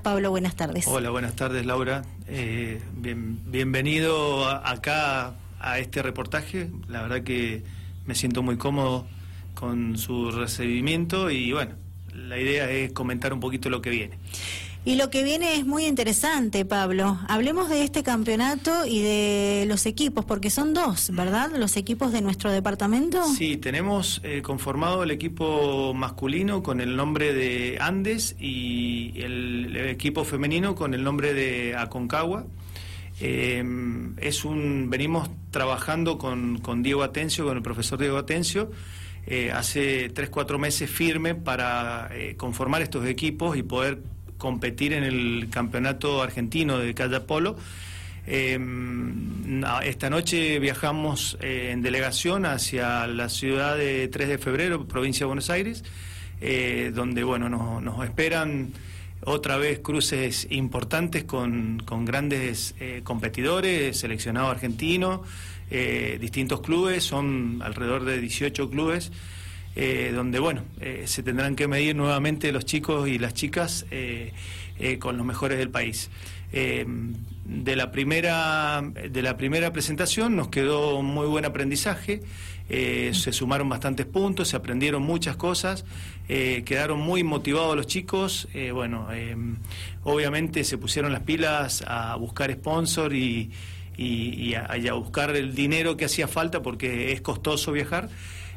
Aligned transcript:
Pablo? 0.00 0.30
Buenas 0.30 0.56
tardes. 0.56 0.86
Hola, 0.86 1.10
buenas 1.10 1.34
tardes, 1.34 1.66
Laura. 1.66 2.02
Eh, 2.26 2.80
bienvenido 2.96 4.48
acá 4.48 5.34
a 5.60 5.78
este 5.78 6.02
reportaje. 6.02 6.70
La 6.88 7.02
verdad 7.02 7.22
que 7.22 7.62
me 8.06 8.14
siento 8.14 8.42
muy 8.42 8.56
cómodo 8.56 9.06
con 9.54 9.96
su 9.98 10.30
recibimiento 10.30 11.30
y 11.30 11.52
bueno, 11.52 11.74
la 12.14 12.38
idea 12.38 12.70
es 12.70 12.92
comentar 12.92 13.32
un 13.32 13.40
poquito 13.40 13.70
lo 13.70 13.80
que 13.82 13.90
viene. 13.90 14.18
Y 14.84 14.96
lo 14.96 15.10
que 15.10 15.22
viene 15.22 15.54
es 15.54 15.64
muy 15.64 15.86
interesante, 15.86 16.64
Pablo. 16.64 17.20
Hablemos 17.28 17.68
de 17.68 17.84
este 17.84 18.02
campeonato 18.02 18.84
y 18.84 19.00
de 19.00 19.64
los 19.68 19.86
equipos, 19.86 20.24
porque 20.24 20.50
son 20.50 20.74
dos, 20.74 21.10
¿verdad? 21.12 21.52
Los 21.56 21.76
equipos 21.76 22.10
de 22.10 22.20
nuestro 22.20 22.50
departamento. 22.50 23.24
Sí, 23.28 23.56
tenemos 23.56 24.20
eh, 24.24 24.42
conformado 24.42 25.04
el 25.04 25.12
equipo 25.12 25.94
masculino 25.94 26.64
con 26.64 26.80
el 26.80 26.96
nombre 26.96 27.32
de 27.32 27.78
Andes 27.80 28.34
y 28.40 29.12
el, 29.20 29.76
equipo 29.76 30.24
femenino 30.24 30.74
con 30.74 30.94
el 30.94 31.04
nombre 31.04 31.32
de 31.32 31.76
Aconcagua. 31.76 32.44
Eh, 33.20 33.62
es 34.16 34.44
un, 34.44 34.90
venimos 34.90 35.30
trabajando 35.52 36.18
con, 36.18 36.58
con, 36.58 36.82
Diego 36.82 37.04
Atencio, 37.04 37.44
con 37.44 37.56
el 37.56 37.62
profesor 37.62 38.00
Diego 38.00 38.18
Atencio, 38.18 38.72
eh, 39.28 39.52
hace 39.52 40.08
tres, 40.08 40.28
cuatro 40.28 40.58
meses 40.58 40.90
firme 40.90 41.36
para 41.36 42.10
conformar 42.36 42.82
estos 42.82 43.06
equipos 43.06 43.56
y 43.56 43.62
poder 43.62 44.02
competir 44.42 44.92
en 44.92 45.04
el 45.04 45.46
campeonato 45.50 46.20
argentino 46.20 46.76
de 46.76 46.92
calle 46.94 47.20
polo. 47.20 47.54
Em, 48.26 49.62
esta 49.84 50.10
noche 50.10 50.58
viajamos 50.58 51.38
eh, 51.40 51.70
en 51.70 51.80
delegación 51.80 52.44
hacia 52.44 53.06
la 53.06 53.28
ciudad 53.28 53.76
de 53.76 54.08
3 54.08 54.28
de 54.30 54.38
febrero, 54.38 54.88
provincia 54.88 55.20
de 55.20 55.26
Buenos 55.26 55.48
Aires, 55.48 55.84
eh, 56.40 56.90
donde 56.92 57.22
bueno 57.22 57.48
nos, 57.48 58.04
esperan 58.04 58.72
otra 59.24 59.58
vez 59.58 59.78
cruces 59.78 60.48
importantes 60.50 61.22
con, 61.22 61.78
grandes 62.04 62.74
eh, 62.80 63.02
competidores, 63.04 63.96
seleccionado 63.96 64.50
argentino, 64.50 65.22
distintos 66.20 66.60
clubes, 66.60 67.04
son 67.04 67.62
alrededor 67.62 68.04
de 68.04 68.20
18 68.20 68.68
clubes. 68.68 69.10
Eh, 69.74 70.12
donde 70.14 70.38
bueno, 70.38 70.64
eh, 70.80 71.04
se 71.06 71.22
tendrán 71.22 71.56
que 71.56 71.66
medir 71.66 71.96
nuevamente 71.96 72.52
los 72.52 72.66
chicos 72.66 73.08
y 73.08 73.18
las 73.18 73.32
chicas 73.32 73.86
eh, 73.90 74.32
con 74.98 75.16
los 75.16 75.24
mejores 75.24 75.58
del 75.58 75.70
país. 75.70 76.10
de, 76.52 77.76
la 77.76 77.90
primera, 77.90 78.82
de 78.82 79.22
la 79.22 79.36
primera 79.38 79.72
presentación 79.72 80.36
nos 80.36 80.48
quedó 80.48 81.00
muy 81.02 81.26
buen 81.26 81.44
aprendizaje, 81.44 82.20
se 82.68 83.32
sumaron 83.32 83.68
bastantes 83.68 84.06
puntos, 84.06 84.48
se 84.48 84.56
aprendieron 84.56 85.02
muchas 85.02 85.36
cosas, 85.36 85.84
quedaron 86.26 86.98
muy 87.00 87.22
motivados 87.22 87.76
los 87.76 87.86
chicos, 87.86 88.48
bueno, 88.72 89.06
obviamente 90.02 90.64
se 90.64 90.78
pusieron 90.78 91.12
las 91.12 91.22
pilas 91.22 91.84
a 91.86 92.16
buscar 92.16 92.52
sponsor 92.52 93.14
y 93.14 93.52
a 94.54 94.92
buscar 94.94 95.36
el 95.36 95.54
dinero 95.54 95.96
que 95.96 96.06
hacía 96.06 96.26
falta 96.26 96.60
porque 96.60 97.12
es 97.12 97.20
costoso 97.20 97.70
viajar. 97.72 98.08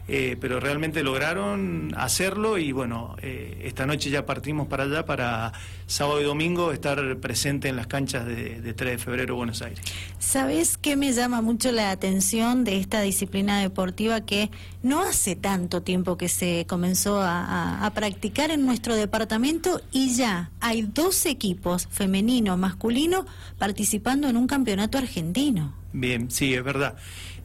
Eh, 0.08 0.38
pero 0.40 0.60
realmente 0.60 1.02
lograron 1.02 1.92
hacerlo 1.98 2.60
y 2.60 2.72
bueno, 2.72 3.16
eh, 3.24 3.62
esta 3.64 3.88
noche 3.88 4.12
ya 4.12 4.24
partimos 4.24 4.68
para 4.68 4.84
allá 4.84 5.04
para 5.04 5.52
sábado 5.88 6.22
y 6.22 6.24
domingo 6.24 6.72
estar 6.72 7.18
presente 7.18 7.70
en 7.70 7.76
las 7.76 7.88
canchas 7.88 8.24
de, 8.28 8.62
3 8.62 8.92
de 8.92 8.98
febrero 9.00 9.36
Buenos 9.36 9.64
Aires. 9.64 9.82
¿Sabes 10.20 10.78
qué 10.78 10.96
me 10.96 11.12
llama 11.12 11.42
mucho 11.42 11.72
la 11.72 11.90
atención 11.90 12.64
de 12.64 12.78
esta 12.78 13.02
disciplina 13.02 13.60
deportiva 13.60 14.22
que 14.22 14.52
no 14.84 15.02
hace 15.02 15.36
tanto 15.36 15.82
tiempo 15.82 16.18
que 16.18 16.30
se 16.30 16.68
comenzó 16.68 17.20
a, 17.22 17.92
practicar 17.96 18.52
en 18.52 18.66
nuestro 18.66 18.96
departamento 18.96 19.82
y 19.92 20.14
ya 20.16 20.52
hay 20.60 20.82
dos 20.82 21.26
equipos, 21.26 21.88
femenino, 21.90 22.58
masculino, 22.58 23.26
participando 23.58 24.28
en 24.28 24.38
un 24.38 24.48
campeonato 24.48 24.98
argentino? 24.98 25.74
Bien, 25.94 26.30
sí, 26.30 26.54
es 26.54 26.64
verdad. 26.64 26.96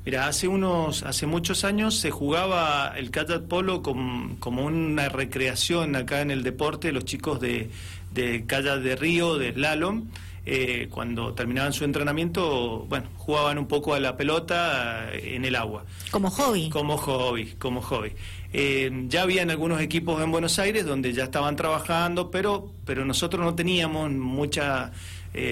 Mira, 0.04 0.26
hace 0.28 0.48
unos, 0.48 1.02
hace 1.02 1.26
muchos 1.26 1.64
años 1.64 1.98
se 1.98 2.10
jugaba 2.10 2.94
el 2.96 3.10
kayak 3.10 3.42
polo 3.42 3.82
como, 3.82 4.64
una 4.64 5.08
recreación 5.10 5.94
acá 5.94 6.22
en 6.22 6.30
el 6.30 6.42
deporte, 6.42 6.90
los 6.90 7.04
chicos 7.04 7.38
de, 7.38 7.70
de 8.12 8.46
kayak 8.46 8.80
de 8.80 8.96
río, 8.96 9.36
de 9.36 9.52
slalom, 9.52 10.06
eh, 10.46 10.88
cuando 10.90 11.34
terminaban 11.34 11.74
su 11.74 11.84
entrenamiento, 11.84 12.86
bueno, 12.88 13.08
jugaban 13.18 13.58
un 13.58 13.66
poco 13.66 13.92
a 13.92 14.00
la 14.00 14.16
pelota 14.16 15.10
eh, 15.12 15.36
en 15.36 15.44
el 15.44 15.54
agua. 15.54 15.84
Como 16.10 16.30
hobby. 16.30 16.70
Como 16.70 16.96
hobby, 16.96 17.54
como 17.58 17.82
hobby. 17.82 18.12
Eh, 18.52 18.90
ya 19.08 19.22
habían 19.22 19.50
algunos 19.50 19.82
equipos 19.82 20.22
en 20.22 20.32
Buenos 20.32 20.58
Aires 20.58 20.86
donde 20.86 21.12
ya 21.12 21.24
estaban 21.24 21.56
trabajando, 21.56 22.30
pero, 22.30 22.72
pero 22.86 23.04
nosotros 23.04 23.44
no 23.44 23.54
teníamos 23.54 24.10
mucha 24.10 24.92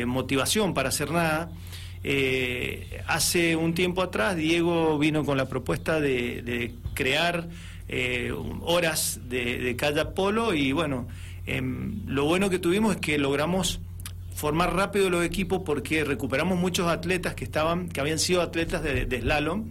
motivación 0.06 0.74
para 0.74 0.88
hacer 0.88 1.12
nada. 1.12 1.50
Eh, 2.04 3.02
hace 3.06 3.56
un 3.56 3.74
tiempo 3.74 4.02
atrás 4.02 4.36
Diego 4.36 4.98
vino 4.98 5.24
con 5.24 5.36
la 5.36 5.48
propuesta 5.48 6.00
de, 6.00 6.74
crear 6.94 7.48
eh, 7.88 8.32
horas 8.62 9.20
de, 9.28 9.58
de 9.58 9.76
kayak 9.76 10.14
polo 10.14 10.54
y 10.54 10.72
bueno, 10.72 11.08
em, 11.46 12.02
lo 12.06 12.24
bueno 12.24 12.50
que 12.50 12.58
tuvimos 12.58 12.94
es 12.94 13.00
que 13.00 13.18
logramos 13.18 13.80
formar 14.38 14.72
rápido 14.76 15.10
los 15.10 15.24
equipos 15.24 15.62
porque 15.66 16.04
recuperamos 16.04 16.56
muchos 16.58 16.86
atletas 16.86 17.34
que 17.34 17.42
estaban 17.42 17.88
que 17.88 18.00
habían 18.00 18.20
sido 18.20 18.40
atletas 18.40 18.84
de, 18.84 19.20
slalom 19.20 19.68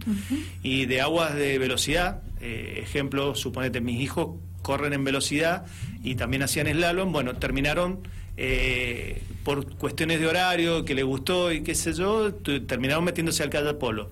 y 0.62 0.84
de 0.84 1.00
aguas 1.00 1.34
de 1.34 1.58
velocidad 1.58 2.20
eh, 2.42 2.80
ejemplo 2.82 3.34
suponete 3.34 3.80
mis 3.80 3.98
hijos 3.98 4.36
corren 4.60 4.92
en 4.92 5.04
velocidad 5.04 5.64
y 6.04 6.16
también 6.16 6.42
hacían 6.42 6.66
slalom 6.66 7.12
bueno 7.12 7.36
terminaron 7.36 8.00
eh, 8.40 9.20
por 9.42 9.74
cuestiones 9.78 10.20
de 10.20 10.28
horario, 10.28 10.84
que 10.84 10.94
le 10.94 11.02
gustó 11.02 11.50
y 11.50 11.62
qué 11.62 11.74
sé 11.74 11.92
yo, 11.92 12.34
terminaron 12.34 13.02
metiéndose 13.02 13.42
al 13.42 13.50
kayak 13.50 13.78
polo. 13.78 14.10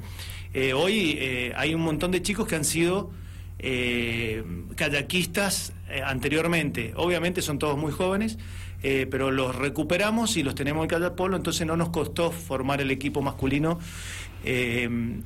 Eh, 0.53 0.73
hoy 0.73 1.53
hay 1.55 1.75
un 1.75 1.83
montón 1.83 2.11
de 2.11 2.23
chicos 2.23 2.49
que 2.49 2.57
han 2.57 2.65
sido 2.65 3.13
eh, 3.61 4.43
kayakistas 4.75 5.73
anteriormente. 6.05 6.93
Obviamente 6.97 7.41
son 7.41 7.61
todos 7.61 7.79
muy 7.79 7.93
jóvenes, 7.93 8.37
pero 8.83 9.31
los 9.31 9.57
recuperamos 9.57 10.37
y 10.37 10.43
los 10.43 10.55
tenemos 10.55 10.85
en 10.85 10.89
kayak 10.89 11.15
polo, 11.15 11.37
entonces 11.37 11.67
no 11.67 11.77
nos 11.77 11.89
costó 11.89 12.31
formar 12.31 12.81
el 12.81 12.91
equipo 12.91 13.21
masculino. 13.23 13.79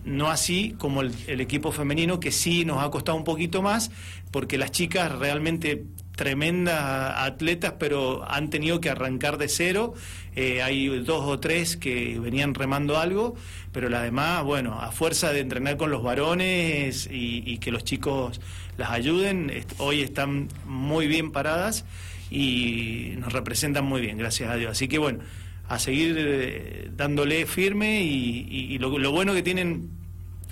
no 0.05 0.31
así 0.31 0.75
como 0.79 1.03
el 1.03 1.41
equipo 1.41 1.71
femenino, 1.73 2.21
que 2.21 2.33
sí 2.33 2.65
nos 2.65 2.83
ha 2.83 2.91
costado 2.91 3.19
un 3.19 3.25
poquito 3.25 3.61
más, 3.61 3.91
porque 4.31 4.57
las 4.57 4.71
chicas 4.71 5.13
realmente 5.19 5.85
tremendas 6.21 7.15
atletas, 7.17 7.77
pero 7.79 8.31
han 8.31 8.51
tenido 8.51 8.79
que 8.83 8.91
arrancar 8.91 9.39
de 9.39 9.49
cero. 9.49 9.95
Eh, 10.37 10.61
hay 10.61 10.87
dos 10.99 11.25
o 11.25 11.41
tres 11.41 11.79
que 11.79 12.19
venían 12.19 12.53
remando 12.53 12.99
algo, 12.99 13.37
pero 13.73 13.89
las 13.89 14.03
demás, 14.03 14.45
bueno, 14.45 14.79
a 14.79 14.93
fuerza 14.93 15.33
de 15.33 15.41
entrenar 15.41 15.79
con 15.79 15.91
los 15.91 16.03
varones 16.03 17.09
y, 17.11 17.57
que 17.57 17.73
los 17.73 17.85
chicos 17.85 18.39
las 18.77 18.91
ayuden, 18.91 19.65
hoy 19.79 20.03
están 20.03 20.49
muy 20.67 21.07
bien 21.07 21.33
paradas 21.33 21.87
y 22.31 23.15
nos 23.19 23.33
representan 23.33 23.85
muy 23.85 24.01
bien, 24.01 24.19
gracias 24.19 24.51
a 24.51 24.57
Dios. 24.57 24.73
Así 24.73 24.89
que 24.89 24.99
bueno, 24.99 25.21
a 25.69 25.79
seguir 25.79 26.17
eh, 26.19 26.91
dándole 26.97 27.47
firme 27.47 28.03
y, 28.03 28.79
lo, 28.79 29.13
bueno 29.13 29.35
que 29.35 29.43
tienen 29.43 29.91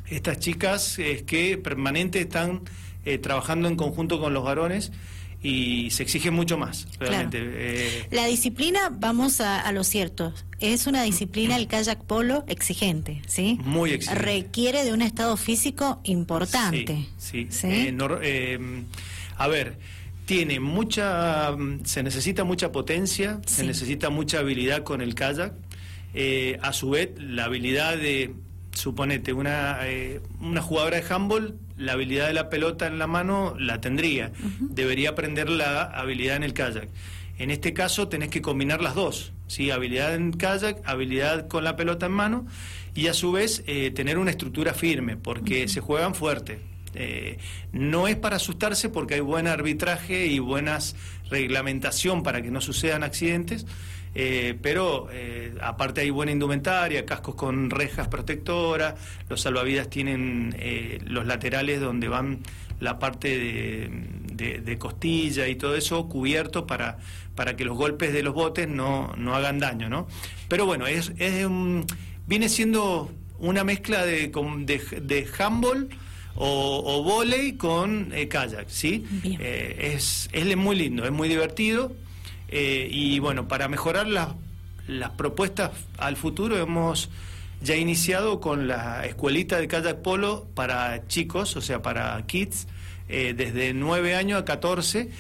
estas 0.06 0.38
chicas 0.38 0.98
es 0.98 1.22
que 1.22 1.58
permanente 1.58 2.20
están 2.20 2.62
eh, 3.04 3.18
trabajando 3.18 3.68
en 3.68 3.76
conjunto 3.76 4.20
con 4.20 4.34
los 4.34 4.44
varones 4.44 4.92
y 5.42 5.90
se 5.90 6.02
exige 6.02 6.30
mucho 6.30 6.58
más, 6.58 6.88
realmente. 6.98 7.38
Eh. 7.40 8.08
La 8.10 8.26
disciplina, 8.26 8.90
vamos 8.90 9.40
a, 9.40 9.70
lo 9.72 9.84
cierto, 9.84 10.32
es 10.58 10.86
una 10.86 11.02
disciplina, 11.02 11.56
el 11.56 11.68
kayak 11.68 12.02
polo, 12.04 12.44
exigente, 12.48 13.22
¿sí? 13.26 13.58
Muy 13.64 13.92
exigente. 13.92 14.24
Requiere 14.24 14.84
de 14.84 14.92
un 14.92 15.02
estado 15.02 15.36
físico 15.36 16.00
importante. 16.04 17.06
Sí, 17.18 17.46
sí. 17.50 17.68
Eh, 17.68 17.96
eh, 18.22 18.58
a 19.36 19.46
ver, 19.46 19.78
tiene 20.28 20.60
mucha, 20.60 21.56
se 21.84 22.02
necesita 22.02 22.44
mucha 22.44 22.70
potencia, 22.70 23.40
se 23.46 23.64
necesita 23.64 24.10
mucha 24.10 24.40
habilidad 24.40 24.82
con 24.82 25.00
el 25.00 25.14
kayak. 25.14 25.54
a 26.60 26.72
su 26.74 26.90
vez, 26.90 27.12
la 27.16 27.44
habilidad 27.44 27.96
de 27.96 28.34
suponete, 28.72 29.32
una, 29.32 29.78
eh, 29.88 30.20
una 30.42 30.60
jugadora 30.60 31.00
de 31.00 31.14
handball, 31.14 31.56
la 31.78 31.92
habilidad 31.92 32.26
de 32.26 32.34
la 32.34 32.50
pelota 32.50 32.86
en 32.86 32.98
la 32.98 33.06
mano 33.06 33.54
la 33.58 33.80
tendría. 33.80 34.30
Debería 34.60 35.10
aprender 35.10 35.48
la 35.48 35.84
habilidad 35.84 36.36
en 36.36 36.42
el 36.42 36.52
kayak. 36.52 36.90
En 37.38 37.50
este 37.50 37.72
caso 37.72 38.08
tenés 38.08 38.28
que 38.28 38.42
combinar 38.42 38.82
las 38.82 38.94
dos, 38.94 39.32
¿sí? 39.46 39.70
habilidad 39.70 40.14
en 40.14 40.32
kayak, 40.32 40.82
habilidad 40.84 41.48
con 41.48 41.64
la 41.64 41.74
pelota 41.74 42.04
en 42.04 42.12
mano 42.12 42.46
y 42.94 43.06
a 43.06 43.14
su 43.14 43.32
vez 43.32 43.64
eh, 43.66 43.92
tener 43.92 44.18
una 44.18 44.30
estructura 44.30 44.74
firme, 44.74 45.16
porque 45.16 45.68
se 45.68 45.80
juegan 45.80 46.14
fuerte. 46.14 46.60
Eh, 46.94 47.38
no 47.72 48.08
es 48.08 48.16
para 48.16 48.36
asustarse 48.36 48.88
porque 48.88 49.14
hay 49.14 49.20
buen 49.20 49.46
arbitraje 49.46 50.26
y 50.26 50.38
buenas 50.38 50.96
reglamentación 51.30 52.22
para 52.22 52.42
que 52.42 52.50
no 52.50 52.60
sucedan 52.60 53.02
accidentes, 53.02 53.66
eh, 54.14 54.58
pero 54.62 55.08
eh, 55.12 55.54
aparte 55.60 56.00
hay 56.00 56.10
buena 56.10 56.32
indumentaria, 56.32 57.04
cascos 57.04 57.34
con 57.34 57.70
rejas 57.70 58.08
protectoras, 58.08 58.94
los 59.28 59.40
salvavidas 59.42 59.90
tienen 59.90 60.56
los 61.06 61.26
laterales 61.26 61.80
donde 61.80 62.08
van 62.08 62.38
la 62.80 62.98
parte 62.98 63.36
de, 64.32 64.78
costilla 64.78 65.48
y 65.48 65.56
todo 65.56 65.74
eso 65.74 66.08
cubierto 66.08 66.66
para, 66.66 66.98
para 67.34 67.56
que 67.56 67.64
los 67.64 67.76
golpes 67.76 68.12
de 68.12 68.22
los 68.22 68.32
botes 68.32 68.68
no, 68.68 69.12
no 69.16 69.34
hagan 69.34 69.58
daño, 69.58 69.88
¿no? 69.88 70.06
Pero 70.46 70.66
bueno, 70.66 70.86
es, 70.86 71.12
es 71.18 71.46
viene 72.26 72.48
siendo 72.48 73.10
una 73.40 73.64
mezcla 73.64 74.06
de, 74.06 74.28
de, 74.28 75.00
de 75.00 75.28
handball 75.36 75.88
o, 76.40 76.82
o 76.84 77.02
volei 77.02 77.56
con 77.56 78.12
eh, 78.14 78.28
kayak, 78.28 78.68
¿sí? 78.68 79.04
Eh, 79.24 79.94
es, 79.94 80.28
es 80.32 80.56
muy 80.56 80.76
lindo, 80.76 81.04
es 81.04 81.10
muy 81.10 81.28
divertido 81.28 81.92
eh, 82.48 82.88
y 82.88 83.18
bueno, 83.18 83.48
para 83.48 83.66
mejorar 83.66 84.06
las, 84.06 84.28
las 84.86 85.10
propuestas 85.10 85.72
al 85.98 86.16
futuro 86.16 86.56
hemos 86.56 87.10
ya 87.60 87.74
iniciado 87.74 88.40
con 88.40 88.68
la 88.68 89.04
escuelita 89.04 89.58
de 89.58 89.66
kayak 89.66 90.00
polo 90.02 90.46
para 90.54 91.08
chicos, 91.08 91.56
o 91.56 91.60
sea, 91.60 91.82
para 91.82 92.24
kids, 92.26 92.68
desde 93.08 93.72
9 93.72 94.14
años 94.14 94.40
a 94.40 94.44
14. 94.44 95.10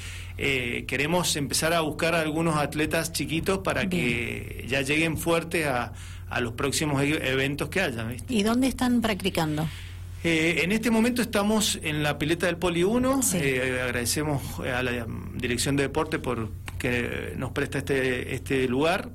queremos 0.86 1.34
empezar 1.34 1.72
a 1.72 1.80
buscar 1.80 2.14
a 2.14 2.20
algunos 2.20 2.56
atletas 2.56 3.12
chiquitos 3.12 3.58
para 3.58 3.88
que 3.88 4.66
ya 4.68 4.82
lleguen 4.82 5.16
fuertes 5.16 5.66
a, 5.66 5.94
a 6.30 6.40
los 6.40 6.52
próximos 6.52 7.02
e-, 7.02 7.28
eventos 7.28 7.70
que 7.70 7.80
haya. 7.80 8.06
¿Y 8.28 8.44
dónde 8.44 8.68
están 8.68 9.00
practicando? 9.00 9.66
Eh, 10.24 10.62
en 10.64 10.72
este 10.72 10.90
momento 10.90 11.22
estamos 11.22 11.78
en 11.82 12.02
la 12.02 12.18
pileta 12.18 12.46
del 12.46 12.56
Poli 12.56 12.82
1. 12.82 13.20
Eh, 13.34 13.80
agradecemos 13.84 14.42
a 14.60 14.82
la 14.82 15.06
Dirección 15.34 15.76
de 15.76 15.84
Deporte 15.84 16.18
por 16.18 16.50
que 16.78 17.34
nos 17.36 17.52
presta 17.52 17.78
este, 17.78 18.34
este 18.34 18.66
lugar. 18.68 19.10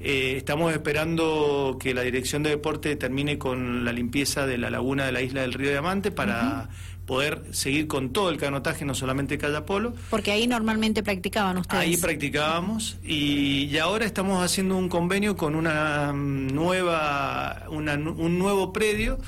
Eh, 0.00 0.34
estamos 0.36 0.72
esperando 0.72 1.76
que 1.80 1.92
la 1.92 2.02
Dirección 2.02 2.42
de 2.42 2.50
Deporte 2.50 2.96
termine 2.96 3.36
con 3.36 3.84
la 3.84 3.92
limpieza 3.92 4.46
de 4.46 4.56
la 4.56 4.70
laguna 4.70 5.04
de 5.04 5.12
la 5.12 5.22
isla 5.22 5.42
del 5.42 5.52
Río 5.52 5.70
Diamante 5.70 6.10
para 6.10 6.70
poder 7.04 7.42
seguir 7.52 7.86
con 7.86 8.12
todo 8.12 8.30
el 8.30 8.36
canotaje, 8.36 8.84
no 8.84 8.94
solamente 8.94 9.38
Polo. 9.66 9.94
Porque 10.10 10.30
ahí 10.30 10.46
normalmente 10.46 11.02
practicaban 11.02 11.58
ustedes. 11.58 11.82
Ahí 11.82 11.96
practicábamos 11.96 12.98
y, 13.02 13.64
y 13.64 13.78
ahora 13.78 14.04
estamos 14.04 14.42
haciendo 14.42 14.76
un 14.76 14.88
convenio 14.88 15.36
con 15.36 15.54
una 15.54 16.12
nueva, 16.12 17.64
una, 17.70 17.94
un 17.94 18.38
nuevo 18.38 18.72
predio 18.72 19.18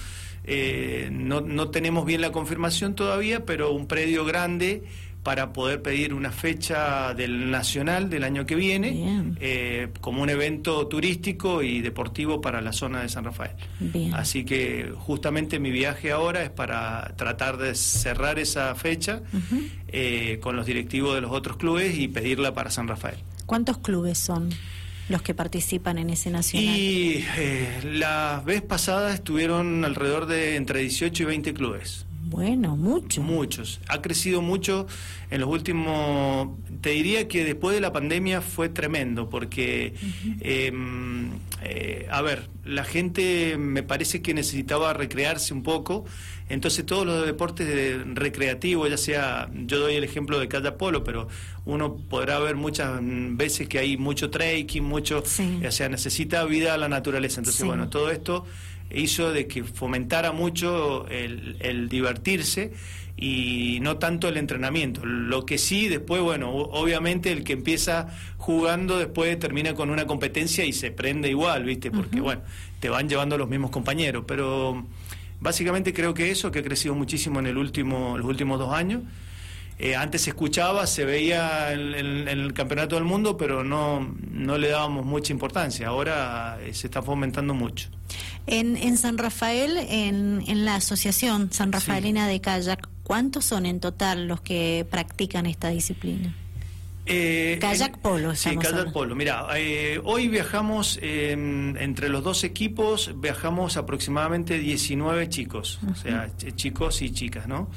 eh, 0.53 1.11
no, 1.13 1.41
no 1.41 1.71
tenemos 1.71 2.05
bien 2.05 2.21
la 2.21 2.33
confirmación 2.33 2.97
todavía, 2.97 3.45
pero 3.47 3.71
un 3.71 3.87
predio 3.87 4.25
grande 4.25 4.83
para 5.23 5.53
poder 5.53 5.81
pedir 5.81 6.13
una 6.13 6.33
fecha 6.33 7.15
del 7.15 7.53
Nacional 7.53 8.11
del 8.11 8.25
año 8.25 8.47
que 8.47 8.57
viene 8.57 9.35
eh, 9.39 9.91
como 10.01 10.23
un 10.23 10.29
evento 10.29 10.89
turístico 10.89 11.63
y 11.63 11.83
deportivo 11.83 12.41
para 12.41 12.61
la 12.61 12.73
zona 12.73 13.03
de 13.03 13.09
San 13.09 13.25
Rafael. 13.25 13.53
Así 14.13 14.45
que 14.45 14.93
justamente 14.97 15.61
mi 15.61 15.71
viaje 15.71 16.11
ahora 16.11 16.43
es 16.43 16.51
para 16.51 17.15
tratar 17.17 17.57
de 17.59 17.77
cerrar 17.77 18.41
esa 18.41 18.75
fecha 18.75 19.23
eh, 19.87 20.41
con 20.43 20.57
los 20.57 20.67
directivos 20.67 21.15
de 21.15 21.21
los 21.21 21.31
otros 21.31 21.59
clubes 21.59 21.97
y 21.97 22.09
pedirla 22.09 22.55
para 22.55 22.71
San 22.71 22.89
Rafael. 22.89 23.19
¿Cuántos 23.47 23.79
clubes 23.79 24.19
son? 24.19 24.51
Los 25.11 25.23
que 25.23 25.35
participan 25.35 25.99
en 25.99 26.09
ese 26.11 26.31
nacional? 26.31 26.75
Y 26.75 27.25
eh, 27.37 27.81
la 27.83 28.43
vez 28.47 28.63
pasada 28.63 29.13
estuvieron 29.13 29.85
alrededor 29.85 30.27
de 30.27 30.57
entre 30.57 30.81
18 30.81 31.25
y 31.25 31.27
20 31.27 31.53
clubes. 31.53 32.07
Bueno, 32.23 32.77
muchos. 32.77 33.25
Muchos. 33.25 33.81
Ha 33.89 34.01
crecido 34.01 34.41
mucho 34.41 34.87
en 35.31 35.41
los 35.41 35.51
últimos... 35.51 36.51
Te 36.81 36.91
diría 36.91 37.27
que 37.27 37.45
después 37.45 37.75
de 37.75 37.81
la 37.81 37.93
pandemia 37.93 38.41
fue 38.41 38.69
tremendo, 38.69 39.29
porque, 39.29 39.95
eh, 40.41 40.71
a 42.11 42.23
ver, 42.23 42.49
la 42.65 42.85
gente 42.85 43.57
me 43.59 43.83
parece 43.83 44.23
que 44.23 44.35
necesitaba 44.35 44.93
recrearse 44.93 45.53
un 45.53 45.63
poco, 45.63 46.05
entonces 46.49 46.85
todos 46.87 47.07
los 47.07 47.27
deportes 47.27 47.99
recreativos, 48.15 48.91
ya 48.91 48.97
sea, 48.97 49.51
yo 49.53 49.79
doy 49.79 49.95
el 49.95 50.05
ejemplo 50.05 50.41
de 50.41 50.49
calle 50.49 50.73
polo, 50.73 51.05
pero 51.05 51.29
uno 51.65 51.97
podrá 51.97 52.39
ver 52.39 52.57
muchas 52.57 52.99
veces 53.03 53.69
que 53.69 53.79
hay 53.79 53.97
mucho 53.97 54.31
trekking, 54.31 54.83
mucho, 54.83 55.23
o 55.23 55.71
sea, 55.71 55.89
necesita 55.89 56.45
vida 56.45 56.75
a 56.75 56.79
la 56.79 56.89
naturaleza. 56.89 57.41
Entonces, 57.41 57.65
bueno, 57.65 57.89
todo 57.89 58.11
esto 58.11 58.47
hizo 58.93 59.33
de 59.33 59.47
que 59.47 59.65
fomentara 59.65 60.33
mucho 60.33 61.07
el, 61.09 61.89
divertirse 61.89 62.73
y 63.17 63.79
no 63.83 63.99
tanto 63.99 64.29
el 64.29 64.37
entrenamiento. 64.37 65.05
Lo 65.05 65.45
que 65.45 65.59
sí, 65.59 65.89
después, 65.89 66.23
bueno, 66.23 66.51
obviamente 66.51 67.33
el 67.33 67.45
que 67.45 67.53
empieza 67.53 68.09
jugando 68.39 68.99
después 68.99 69.39
termina 69.39 69.75
con 69.75 69.91
una 69.91 70.07
competencia 70.07 70.65
y 70.65 70.73
se 70.73 70.91
prende 70.91 71.29
igual, 71.29 71.65
¿viste? 71.65 71.91
Porque, 71.91 72.21
bueno, 72.21 72.43
te 72.81 72.89
van 72.89 73.09
llevando 73.09 73.37
los 73.37 73.49
mismos 73.49 73.71
compañeros. 73.71 74.25
Pero 74.27 74.87
básicamente 75.41 75.93
creo 75.93 76.15
que 76.15 76.31
eso, 76.31 76.51
que 76.51 76.61
ha 76.61 76.63
crecido 76.63 76.95
muchísimo 76.95 77.41
en 77.41 77.47
el 77.47 77.59
último, 77.59 78.17
los 78.17 78.27
últimos 78.27 78.59
dos 78.59 78.73
años. 78.73 79.03
Eh, 79.83 79.97
antes 79.97 80.23
se 80.23 80.31
escuchaba, 80.31 80.87
se 80.87 81.07
veía 81.07 81.73
en, 81.73 82.29
el 82.29 82.53
Campeonato 82.53 82.97
del 82.97 83.05
Mundo, 83.05 83.39
pero 83.39 83.65
no, 83.65 84.15
no 84.31 84.59
le 84.59 84.69
dábamos 84.69 85.07
mucha 85.07 85.33
importancia. 85.33 85.89
Ahora 85.89 86.59
eh, 86.61 86.75
se 86.75 86.89
está 86.89 87.01
fomentando 87.01 87.55
mucho. 87.55 87.89
En, 88.47 88.77
en 88.77 88.99
San 88.99 89.17
Rafael, 89.17 89.79
en, 89.79 90.45
en 90.47 90.67
la 90.67 90.75
Asociación 90.75 91.51
San 91.51 91.73
Rafaelina 91.73 92.29
de 92.29 92.43
Kayak, 92.43 92.91
¿cuántos 93.05 93.47
son 93.47 93.65
en 93.65 93.81
total 93.81 94.29
los 94.29 94.43
que 94.43 94.87
practican 94.91 95.47
esta 95.47 95.71
disciplina? 95.71 96.35
Eh, 97.07 97.57
kayak 97.59 97.99
polo. 98.03 98.37
Sí, 98.37 98.55
kayak 98.57 98.93
polo. 98.93 99.17
Mira, 99.17 99.47
eh, 99.57 99.99
hoy 100.05 100.29
viajamos 100.29 100.99
entre 101.03 102.11
los 102.11 102.23
dos 102.23 102.45
equipos, 102.45 103.13
viajamos 103.19 103.79
aproximadamente 103.79 104.59
19 104.59 105.29
chicos, 105.31 105.81
o 105.91 105.95
sea, 105.95 106.29
chicos 106.55 107.01
y 107.01 107.11
chicas, 107.13 107.49
¿no? 107.49 107.71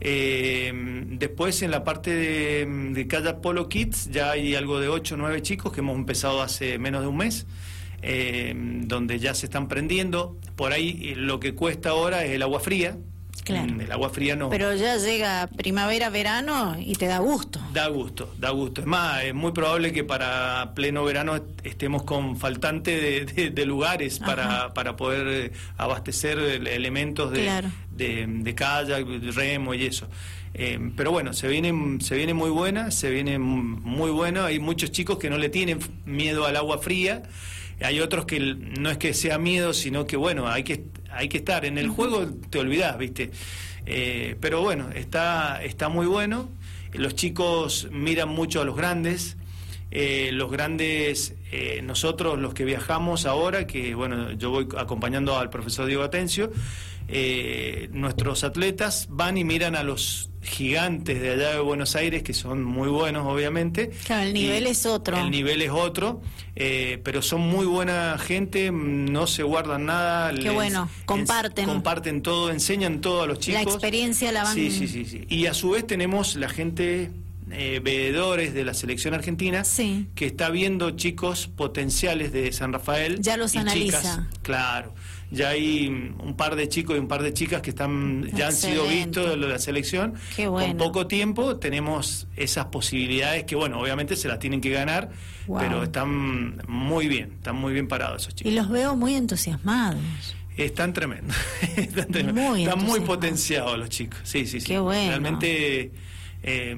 Eh, 0.00 0.72
después 1.12 1.62
en 1.62 1.70
la 1.70 1.82
parte 1.82 2.14
de, 2.14 2.66
de 2.66 3.34
Polo 3.34 3.68
Kids 3.68 4.10
ya 4.10 4.32
hay 4.32 4.54
algo 4.54 4.78
de 4.78 4.88
8 4.88 5.14
o 5.14 5.18
9 5.18 5.42
chicos 5.42 5.72
que 5.72 5.80
hemos 5.80 5.96
empezado 5.96 6.42
hace 6.42 6.78
menos 6.78 7.02
de 7.02 7.08
un 7.08 7.16
mes. 7.16 7.46
Eh, 8.02 8.54
donde 8.54 9.18
ya 9.18 9.34
se 9.34 9.46
están 9.46 9.68
prendiendo. 9.68 10.36
Por 10.54 10.72
ahí 10.72 11.00
eh, 11.02 11.16
lo 11.16 11.40
que 11.40 11.54
cuesta 11.54 11.90
ahora 11.90 12.24
es 12.24 12.32
el 12.32 12.42
agua 12.42 12.60
fría, 12.60 12.98
Claro. 13.42 13.72
Mm, 13.72 13.80
el 13.80 13.92
agua 13.92 14.10
fría 14.10 14.36
no. 14.36 14.50
Pero 14.50 14.74
ya 14.74 14.96
llega 14.96 15.48
primavera, 15.56 16.10
verano 16.10 16.76
y 16.78 16.94
te 16.94 17.06
da 17.06 17.18
gusto. 17.18 17.60
Da 17.72 17.88
gusto, 17.88 18.34
da 18.38 18.50
gusto. 18.50 18.80
Es 18.80 18.86
más, 18.86 19.24
es 19.24 19.34
muy 19.34 19.52
probable 19.52 19.92
que 19.92 20.04
para 20.04 20.72
pleno 20.74 21.04
verano 21.04 21.40
estemos 21.62 22.02
con 22.02 22.36
faltante 22.36 23.24
de, 23.24 23.66
lugares 23.66 24.18
para, 24.18 24.72
para, 24.74 24.96
poder 24.96 25.26
eh, 25.28 25.52
abastecer 25.76 26.38
elementos 26.38 27.32
de, 27.32 27.62
de, 27.90 28.26
de 28.28 28.54
kayak, 28.54 29.06
remo 29.34 29.74
y 29.74 29.86
eso. 29.86 30.08
Eh, 30.58 30.78
pero 30.96 31.10
bueno, 31.10 31.34
se 31.34 31.48
viene, 31.48 31.98
se 32.00 32.16
viene 32.16 32.32
muy 32.32 32.48
buena, 32.48 32.90
se 32.90 33.10
viene 33.10 33.38
muy 33.38 34.10
buena. 34.10 34.46
Hay 34.46 34.58
muchos 34.58 34.90
chicos 34.90 35.18
que 35.18 35.28
no 35.28 35.36
le 35.36 35.50
tienen 35.50 35.80
miedo 36.06 36.46
al 36.46 36.56
agua 36.56 36.78
fría. 36.78 37.24
Hay 37.82 38.00
otros 38.00 38.24
que 38.24 38.40
no 38.40 38.90
es 38.90 38.96
que 38.96 39.12
sea 39.12 39.38
miedo, 39.38 39.74
sino 39.74 40.06
que 40.06 40.16
bueno, 40.16 40.48
hay 40.48 40.64
que 40.64 40.86
hay 41.10 41.28
que 41.28 41.38
estar. 41.38 41.64
En 41.64 41.78
el 41.78 41.88
juego 41.88 42.26
te 42.50 42.58
olvidás, 42.58 42.98
¿viste? 42.98 43.30
Eh, 43.86 44.36
pero 44.40 44.62
bueno, 44.62 44.90
está, 44.94 45.62
está 45.62 45.88
muy 45.88 46.06
bueno. 46.06 46.48
Los 46.92 47.14
chicos 47.14 47.88
miran 47.90 48.28
mucho 48.28 48.60
a 48.60 48.64
los 48.64 48.76
grandes. 48.76 49.36
Eh, 49.90 50.30
los 50.32 50.50
grandes, 50.50 51.34
eh, 51.52 51.80
nosotros 51.82 52.38
los 52.38 52.54
que 52.54 52.64
viajamos 52.64 53.24
ahora, 53.24 53.66
que 53.66 53.94
bueno, 53.94 54.32
yo 54.32 54.50
voy 54.50 54.68
acompañando 54.76 55.38
al 55.38 55.48
profesor 55.48 55.86
Diego 55.86 56.02
Atencio, 56.02 56.50
nuestros 57.92 58.44
atletas 58.44 59.06
van 59.10 59.38
y 59.38 59.44
miran 59.44 59.76
a 59.76 59.82
los 59.82 60.30
gigantes 60.46 61.20
de 61.20 61.32
allá 61.32 61.50
de 61.50 61.60
Buenos 61.60 61.96
Aires, 61.96 62.22
que 62.22 62.32
son 62.32 62.64
muy 62.64 62.88
buenos, 62.88 63.26
obviamente. 63.26 63.90
Claro, 64.04 64.22
el 64.22 64.32
nivel 64.32 64.66
es 64.66 64.86
otro. 64.86 65.18
El 65.18 65.30
nivel 65.30 65.60
es 65.60 65.70
otro, 65.70 66.22
eh, 66.54 67.00
pero 67.04 67.20
son 67.20 67.42
muy 67.42 67.66
buena 67.66 68.16
gente, 68.18 68.70
no 68.72 69.26
se 69.26 69.42
guardan 69.42 69.86
nada. 69.86 70.32
Qué 70.32 70.50
bueno, 70.50 70.88
comparten. 71.04 71.66
comparten 71.66 72.22
todo, 72.22 72.50
enseñan 72.50 73.00
todo 73.00 73.22
a 73.22 73.26
los 73.26 73.40
chicos. 73.40 73.64
La 73.64 73.70
experiencia 73.70 74.32
la 74.32 74.44
van... 74.44 74.54
Sí, 74.54 74.70
sí, 74.70 74.88
sí. 74.88 75.04
sí. 75.04 75.26
Y 75.28 75.46
a 75.46 75.54
su 75.54 75.70
vez 75.70 75.86
tenemos 75.86 76.36
la 76.36 76.48
gente... 76.48 77.10
Eh, 77.52 77.80
veedores 77.80 78.54
de 78.54 78.64
la 78.64 78.74
selección 78.74 79.14
argentina 79.14 79.62
que 80.16 80.26
está 80.26 80.50
viendo 80.50 80.90
chicos 80.90 81.46
potenciales 81.46 82.32
de 82.32 82.50
San 82.50 82.72
Rafael. 82.72 83.20
Ya 83.22 83.36
los 83.36 83.54
analiza. 83.54 84.26
claro 84.42 84.94
ya 85.30 85.50
hay 85.50 85.88
un 85.88 86.34
par 86.36 86.56
de 86.56 86.68
chicos 86.68 86.96
y 86.96 86.98
un 86.98 87.08
par 87.08 87.22
de 87.22 87.32
chicas 87.32 87.60
que 87.62 87.70
están 87.70 88.30
ya 88.32 88.48
han 88.48 88.52
sido 88.52 88.86
vistos 88.86 89.30
de 89.30 89.36
la 89.36 89.58
selección. 89.58 90.14
Con 90.36 90.76
poco 90.76 91.06
tiempo 91.06 91.56
tenemos 91.56 92.28
esas 92.36 92.66
posibilidades 92.66 93.44
que, 93.44 93.56
bueno, 93.56 93.80
obviamente 93.80 94.16
se 94.16 94.28
las 94.28 94.38
tienen 94.38 94.60
que 94.60 94.70
ganar, 94.70 95.10
pero 95.58 95.82
están 95.82 96.62
muy 96.68 97.08
bien, 97.08 97.32
están 97.36 97.56
muy 97.56 97.72
bien 97.72 97.88
parados 97.88 98.22
esos 98.22 98.34
chicos. 98.34 98.52
Y 98.52 98.56
los 98.56 98.68
veo 98.68 98.96
muy 98.96 99.14
entusiasmados. 99.14 100.00
Están 100.56 100.94
tremendos, 100.94 101.36
están, 101.76 102.34
Muy 102.34 103.00
potenciados 103.00 103.78
los 103.78 103.90
chicos, 103.90 104.20
sí, 104.22 104.46
sí, 104.46 104.60
sí. 104.60 104.66
Qué 104.66 104.78
bueno. 104.78 105.10
Realmente 105.10 105.92
eh, 106.42 106.76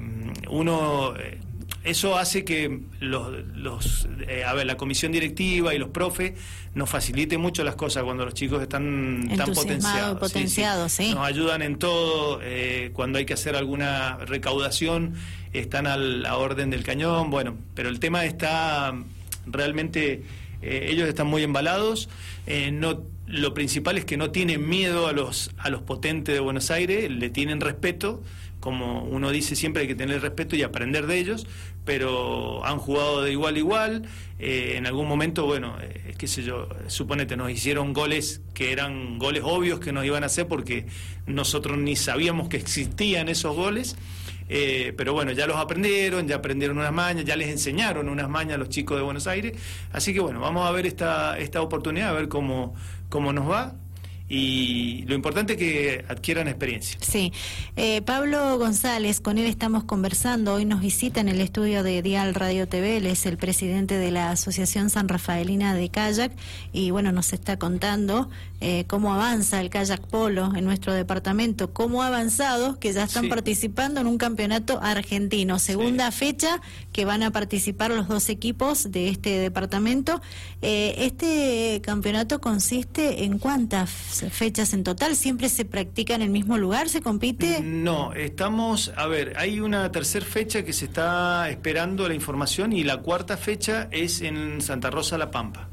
uno... 0.49 1.15
Eh, 1.17 1.39
eso 1.83 2.17
hace 2.17 2.43
que 2.43 2.81
los, 2.99 3.31
los 3.55 4.07
eh, 4.27 4.43
a 4.43 4.53
ver, 4.53 4.67
la 4.67 4.75
comisión 4.75 5.11
directiva 5.11 5.73
y 5.73 5.79
los 5.79 5.89
profes 5.89 6.33
nos 6.73 6.89
facilite 6.89 7.37
mucho 7.37 7.63
las 7.63 7.75
cosas 7.75 8.03
cuando 8.03 8.25
los 8.25 8.33
chicos 8.33 8.61
están 8.61 9.29
tan 9.35 9.53
potenciados. 9.53 10.19
potenciados. 10.19 10.91
Sí, 10.91 11.13
Nos 11.13 11.25
ayudan 11.25 11.61
en 11.61 11.77
todo, 11.77 12.39
eh, 12.43 12.91
cuando 12.93 13.17
hay 13.17 13.25
que 13.25 13.33
hacer 13.33 13.55
alguna 13.55 14.17
recaudación, 14.17 15.13
están 15.53 15.87
a 15.87 15.97
la 15.97 16.37
orden 16.37 16.69
del 16.69 16.83
cañón, 16.83 17.29
bueno, 17.29 17.55
pero 17.75 17.89
el 17.89 17.99
tema 17.99 18.25
está 18.25 18.93
realmente, 19.45 20.23
eh, 20.61 20.87
ellos 20.91 21.07
están 21.07 21.27
muy 21.27 21.43
embalados, 21.43 22.09
no 22.73 23.03
lo 23.29 23.53
principal 23.53 23.97
es 23.97 24.05
que 24.05 24.17
no 24.17 24.31
tienen 24.31 24.67
miedo 24.67 25.07
a 25.07 25.13
los, 25.13 25.51
a 25.59 25.69
los 25.69 25.83
potentes 25.83 26.33
de 26.33 26.39
Buenos 26.39 26.71
Aires, 26.71 27.11
le 27.11 27.29
tienen 27.29 27.61
respeto, 27.61 28.23
como 28.59 29.03
uno 29.03 29.31
dice 29.31 29.55
siempre 29.55 29.83
hay 29.83 29.87
que 29.87 29.95
tener 29.95 30.21
respeto 30.21 30.55
y 30.55 30.63
aprender 30.63 31.07
de 31.07 31.17
ellos, 31.17 31.47
pero 31.85 32.65
han 32.65 32.77
jugado 32.77 33.23
de 33.23 33.31
igual 33.31 33.55
a 33.55 33.59
igual, 33.59 34.09
eh, 34.37 34.73
en 34.75 34.85
algún 34.85 35.07
momento, 35.07 35.45
bueno, 35.45 35.75
eh, 35.81 36.13
qué 36.17 36.27
sé 36.27 36.43
yo, 36.43 36.67
suponete, 36.87 37.37
nos 37.37 37.51
hicieron 37.51 37.93
goles 37.93 38.41
que 38.53 38.71
eran 38.71 39.17
goles 39.17 39.43
obvios 39.45 39.79
que 39.79 39.91
nos 39.91 40.05
iban 40.05 40.23
a 40.23 40.27
hacer 40.27 40.47
porque 40.47 40.85
nosotros 41.25 41.77
ni 41.77 41.95
sabíamos 41.95 42.49
que 42.49 42.57
existían 42.57 43.29
esos 43.29 43.55
goles. 43.55 43.95
Eh, 44.51 44.93
pero 44.97 45.13
bueno, 45.13 45.31
ya 45.31 45.45
los 45.45 45.57
aprendieron, 45.57 46.27
ya 46.27 46.37
aprendieron 46.37 46.79
unas 46.79 46.91
mañas, 46.91 47.23
ya 47.23 47.35
les 47.35 47.49
enseñaron 47.49 48.09
unas 48.09 48.27
mañas 48.29 48.55
a 48.55 48.57
los 48.57 48.69
chicos 48.69 48.97
de 48.97 49.03
Buenos 49.03 49.27
Aires. 49.27 49.55
Así 49.91 50.11
que 50.11 50.19
bueno, 50.19 50.39
vamos 50.39 50.67
a 50.67 50.71
ver 50.71 50.87
esta, 50.87 51.37
esta 51.37 51.61
oportunidad, 51.61 52.09
a 52.09 52.13
ver 52.13 52.29
cómo, 52.29 52.73
cómo 53.09 53.31
nos 53.31 53.47
va 53.47 53.75
y 54.29 55.03
lo 55.07 55.15
importante 55.15 55.53
es 55.53 55.59
que 55.59 56.05
adquieran 56.07 56.47
experiencia. 56.47 56.99
Sí. 57.01 57.33
Eh, 57.75 58.03
Pablo 58.03 58.59
González, 58.59 59.19
con 59.19 59.39
él 59.39 59.47
estamos 59.47 59.83
conversando, 59.83 60.53
hoy 60.53 60.65
nos 60.65 60.81
visita 60.81 61.19
en 61.19 61.29
el 61.29 61.41
estudio 61.41 61.81
de 61.81 62.03
Dial 62.03 62.35
Radio 62.35 62.67
TV, 62.67 62.97
él 62.97 63.07
es 63.07 63.25
el 63.25 63.37
presidente 63.37 63.97
de 63.97 64.11
la 64.11 64.29
Asociación 64.29 64.91
San 64.91 65.09
Rafaelina 65.09 65.73
de 65.73 65.89
Kayak 65.89 66.31
y 66.71 66.91
bueno, 66.91 67.11
nos 67.11 67.33
está 67.33 67.57
contando 67.57 68.29
eh, 68.61 68.85
cómo 68.87 69.13
avanza 69.13 69.61
el 69.61 69.69
kayak 69.69 70.05
polo 70.07 70.53
en 70.55 70.65
nuestro 70.65 70.93
departamento, 70.93 71.73
cómo 71.73 72.03
ha 72.03 72.07
avanzado, 72.07 72.79
que 72.79 72.91
ya 72.91 73.03
están 73.03 73.29
participando 73.29 74.01
en 74.01 74.07
un 74.07 74.17
campeonato 74.17 74.79
argentino, 74.81 75.59
segunda 75.59 76.11
fecha 76.11 76.61
que 76.91 77.05
van 77.05 77.23
a 77.23 77.31
participar 77.31 77.91
los 77.91 78.07
dos 78.07 78.29
equipos 78.29 78.91
de 78.91 79.09
este 79.09 79.37
departamento. 79.39 80.21
Eh, 80.61 80.95
este 80.97 81.81
campeonato 81.83 82.41
consiste 82.41 83.23
en 83.23 83.39
cuántas 83.39 83.89
fechas 84.31 84.73
en 84.73 84.83
total? 84.83 85.15
¿Siempre 85.15 85.49
se 85.49 85.65
practica 85.65 86.15
en 86.15 86.21
el 86.21 86.29
mismo 86.29 86.57
lugar? 86.57 86.89
¿Se 86.89 87.01
compite? 87.01 87.61
No, 87.61 88.13
estamos, 88.13 88.91
a 88.95 89.07
ver, 89.07 89.33
hay 89.37 89.59
una 89.59 89.91
tercera 89.91 90.25
fecha 90.25 90.63
que 90.63 90.73
se 90.73 90.85
está 90.85 91.49
esperando 91.49 92.07
la 92.07 92.13
información 92.13 92.73
y 92.73 92.83
la 92.83 92.97
cuarta 92.97 93.37
fecha 93.37 93.87
es 93.91 94.21
en 94.21 94.61
Santa 94.61 94.89
Rosa 94.89 95.17
La 95.17 95.31
Pampa. 95.31 95.69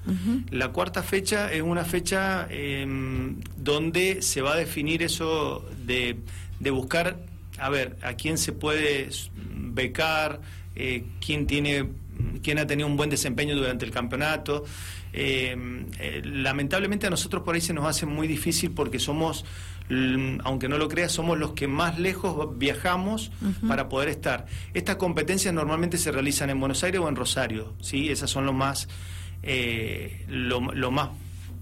La 0.50 0.68
cuarta 0.68 1.02
fecha 1.02 1.52
es 1.52 1.62
una 1.62 1.84
fecha 1.84 2.46
em, 2.82 3.40
donde 3.56 4.22
se 4.22 4.40
va 4.42 4.54
a 4.54 4.56
definir 4.56 5.02
eso 5.02 5.64
de, 5.86 6.16
de 6.60 6.70
buscar, 6.70 7.18
a 7.58 7.68
ver, 7.70 7.96
a 8.02 8.14
quién 8.14 8.38
se 8.38 8.52
puede 8.52 9.08
becar, 9.34 10.40
eh, 10.74 11.04
quién 11.20 11.46
tiene 11.46 11.88
quién 12.42 12.58
ha 12.58 12.66
tenido 12.66 12.88
un 12.88 12.96
buen 12.96 13.10
desempeño 13.10 13.54
durante 13.54 13.84
el 13.84 13.90
campeonato. 13.90 14.64
Eh, 15.12 15.56
eh, 15.98 16.22
lamentablemente 16.24 17.06
a 17.06 17.10
nosotros 17.10 17.42
por 17.42 17.54
ahí 17.54 17.60
se 17.60 17.72
nos 17.72 17.86
hace 17.86 18.06
muy 18.06 18.28
difícil 18.28 18.72
porque 18.72 18.98
somos, 18.98 19.44
aunque 20.44 20.68
no 20.68 20.78
lo 20.78 20.88
creas, 20.88 21.12
somos 21.12 21.38
los 21.38 21.52
que 21.52 21.68
más 21.68 21.98
lejos 21.98 22.58
viajamos 22.58 23.30
para 23.66 23.88
poder 23.88 24.08
estar. 24.08 24.46
Estas 24.74 24.96
competencias 24.96 25.54
normalmente 25.54 25.98
se 25.98 26.12
realizan 26.12 26.50
en 26.50 26.60
Buenos 26.60 26.82
Aires 26.84 27.00
o 27.00 27.08
en 27.08 27.16
Rosario, 27.16 27.74
¿sí? 27.80 28.10
Esas 28.10 28.30
son 28.30 28.46
lo 28.46 28.52
más, 28.52 28.88
eh, 29.42 30.24
lo, 30.28 30.60
más 30.90 31.10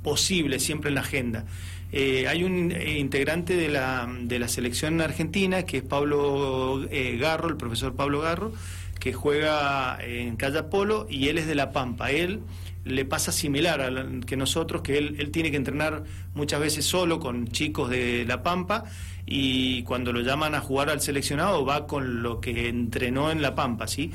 posible 0.05 0.61
siempre 0.61 0.91
en 0.91 0.95
la 0.95 1.01
agenda. 1.01 1.45
hay 1.93 2.45
un 2.45 2.73
integrante 2.73 3.57
de 3.57 3.69
la, 3.69 4.09
de 4.21 4.39
la 4.39 4.47
selección 4.47 5.01
argentina 5.01 5.65
que 5.65 5.79
es 5.79 5.83
Pablo 5.83 6.87
Garro, 7.19 7.49
el 7.49 7.57
profesor 7.57 7.97
Pablo 7.97 8.21
Garro, 8.21 8.53
que 9.01 9.13
juega 9.13 9.99
en 10.01 10.37
Calla 10.37 10.71
Polo 10.71 11.07
y 11.11 11.29
él 11.29 11.39
es 11.39 11.47
de 11.47 11.57
La 11.57 11.73
Pampa. 11.73 12.13
Él 12.13 12.41
le 12.85 13.05
pasa 13.05 13.33
similar 13.33 13.81
a 13.81 14.27
que 14.27 14.37
nosotros, 14.37 14.83
que 14.83 14.99
él, 14.99 15.17
él 15.19 15.31
tiene 15.31 15.51
que 15.51 15.57
entrenar 15.57 16.05
muchas 16.35 16.61
veces 16.61 16.85
solo 16.85 17.19
con 17.19 17.49
chicos 17.49 17.91
de 17.91 18.25
La 18.27 18.43
Pampa 18.43 18.85
y 19.27 19.83
cuando 19.85 20.13
lo 20.13 20.21
llaman 20.21 20.55
a 20.55 20.61
jugar 20.61 20.91
al 20.91 21.01
seleccionado 21.01 21.65
va 21.65 21.87
con 21.87 22.23
lo 22.23 22.41
que 22.41 22.69
entrenó 22.69 23.31
en 23.31 23.41
La 23.41 23.55
Pampa, 23.55 23.87
¿sí? 23.87 24.13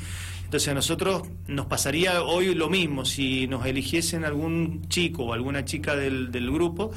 Entonces 0.50 0.68
a 0.70 0.74
nosotros 0.74 1.22
nos 1.46 1.66
pasaría 1.66 2.24
hoy 2.24 2.56
lo 2.56 2.68
mismo, 2.68 3.04
si 3.04 3.46
nos 3.46 3.66
eligiesen 3.66 4.24
algún 4.24 4.88
chico 4.88 5.26
o 5.26 5.32
alguna 5.32 5.64
chica 5.64 5.94
del, 5.94 6.32
del 6.32 6.50
grupo, 6.50 6.90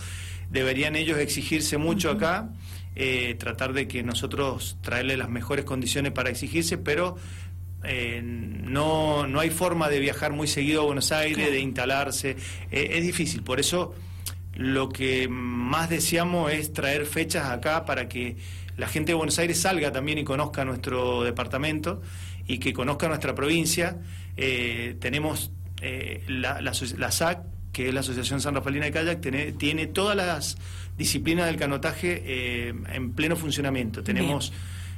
deberían 0.49 0.95
ellos 0.95 1.19
exigirse 1.19 1.77
mucho 1.77 2.09
acá, 2.09 2.49
eh, 2.95 3.35
tratar 3.37 3.73
de 3.73 3.87
que 3.87 4.01
nosotros 4.01 4.77
traerle 4.81 5.17
las 5.17 5.29
mejores 5.29 5.65
condiciones 5.65 6.13
para 6.13 6.31
exigirse, 6.31 6.79
pero 6.79 7.15
eh, 7.83 8.23
no, 8.23 9.27
no 9.27 9.39
hay 9.39 9.51
forma 9.51 9.87
de 9.87 9.99
viajar 9.99 10.33
muy 10.33 10.47
seguido 10.47 10.81
a 10.81 10.85
Buenos 10.85 11.11
Aires, 11.11 11.51
de 11.51 11.59
instalarse, 11.59 12.35
eh, 12.71 12.87
es 12.93 13.03
difícil, 13.03 13.43
por 13.43 13.59
eso 13.59 13.93
lo 14.55 14.89
que 14.89 15.27
más 15.29 15.91
deseamos 15.91 16.51
es 16.51 16.73
traer 16.73 17.05
fechas 17.05 17.51
acá 17.51 17.85
para 17.85 18.09
que 18.09 18.35
la 18.77 18.87
gente 18.87 19.11
de 19.11 19.13
Buenos 19.13 19.37
Aires 19.37 19.61
salga 19.61 19.91
también 19.91 20.17
y 20.17 20.23
conozca 20.23 20.65
nuestro 20.65 21.21
departamento 21.21 22.01
y 22.47 22.57
que 22.59 22.73
conozca 22.73 23.07
nuestra 23.07 23.35
provincia. 23.35 23.97
Eh, 24.37 24.95
tenemos 24.99 25.51
la, 26.27 26.61
la, 26.61 27.11
SAC, 27.11 27.43
que 27.73 27.89
es 27.89 27.93
la 27.93 27.99
Asociación 27.99 28.39
San 28.39 28.55
Rafaelina 28.55 28.85
de 28.85 28.91
Kayak, 28.91 29.19
tiene, 29.19 29.51
tiene 29.51 29.87
todas 29.87 30.15
las 30.15 30.57
disciplinas 30.97 31.47
del 31.47 31.57
canotaje 31.57 32.69
en 32.69 33.13
pleno 33.13 33.35
funcionamiento. 33.35 34.03
Tenemos... 34.03 34.53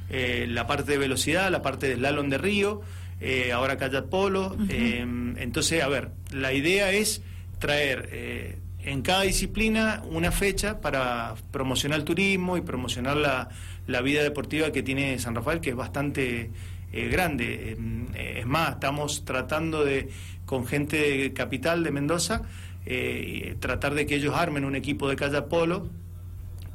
Eh, 0.08 0.46
la 0.48 0.66
parte 0.66 0.92
de 0.92 0.98
velocidad, 0.98 1.50
la 1.50 1.62
parte 1.62 1.88
de 1.88 1.96
slalom 1.96 2.28
de 2.28 2.38
río, 2.38 2.82
eh, 3.20 3.52
ahora 3.52 3.76
kayak 3.76 4.06
polo. 4.06 4.56
Eh, 4.68 5.00
entonces, 5.38 5.82
a 5.82 5.88
ver, 5.88 6.10
la 6.32 6.52
idea 6.52 6.92
es 6.92 7.22
traer 7.58 8.58
en 8.84 9.02
cada 9.02 9.22
disciplina 9.22 10.02
una 10.10 10.30
fecha 10.30 10.80
para 10.80 11.34
promocionar 11.50 11.98
el 11.98 12.04
turismo 12.04 12.56
y 12.56 12.60
promocionar 12.60 13.16
la, 13.16 13.48
la 13.86 14.00
vida 14.00 14.22
deportiva 14.22 14.70
que 14.70 14.82
tiene 14.82 15.18
San 15.18 15.34
Rafael, 15.34 15.60
que 15.60 15.70
es 15.70 15.76
bastante 15.76 16.50
grande. 16.92 17.76
es 18.14 18.46
más, 18.46 18.70
estamos 18.72 19.24
tratando 19.24 19.84
de, 19.84 20.08
con 20.44 20.66
gente 20.66 20.96
de 20.96 21.32
capital 21.32 21.82
de 21.84 21.90
Mendoza, 21.90 22.42
tratar 23.60 23.94
de 23.94 24.06
que 24.06 24.16
ellos 24.16 24.34
armen 24.34 24.64
un 24.64 24.76
equipo 24.76 25.08
de 25.08 25.16
kayak 25.16 25.48
polo 25.48 25.88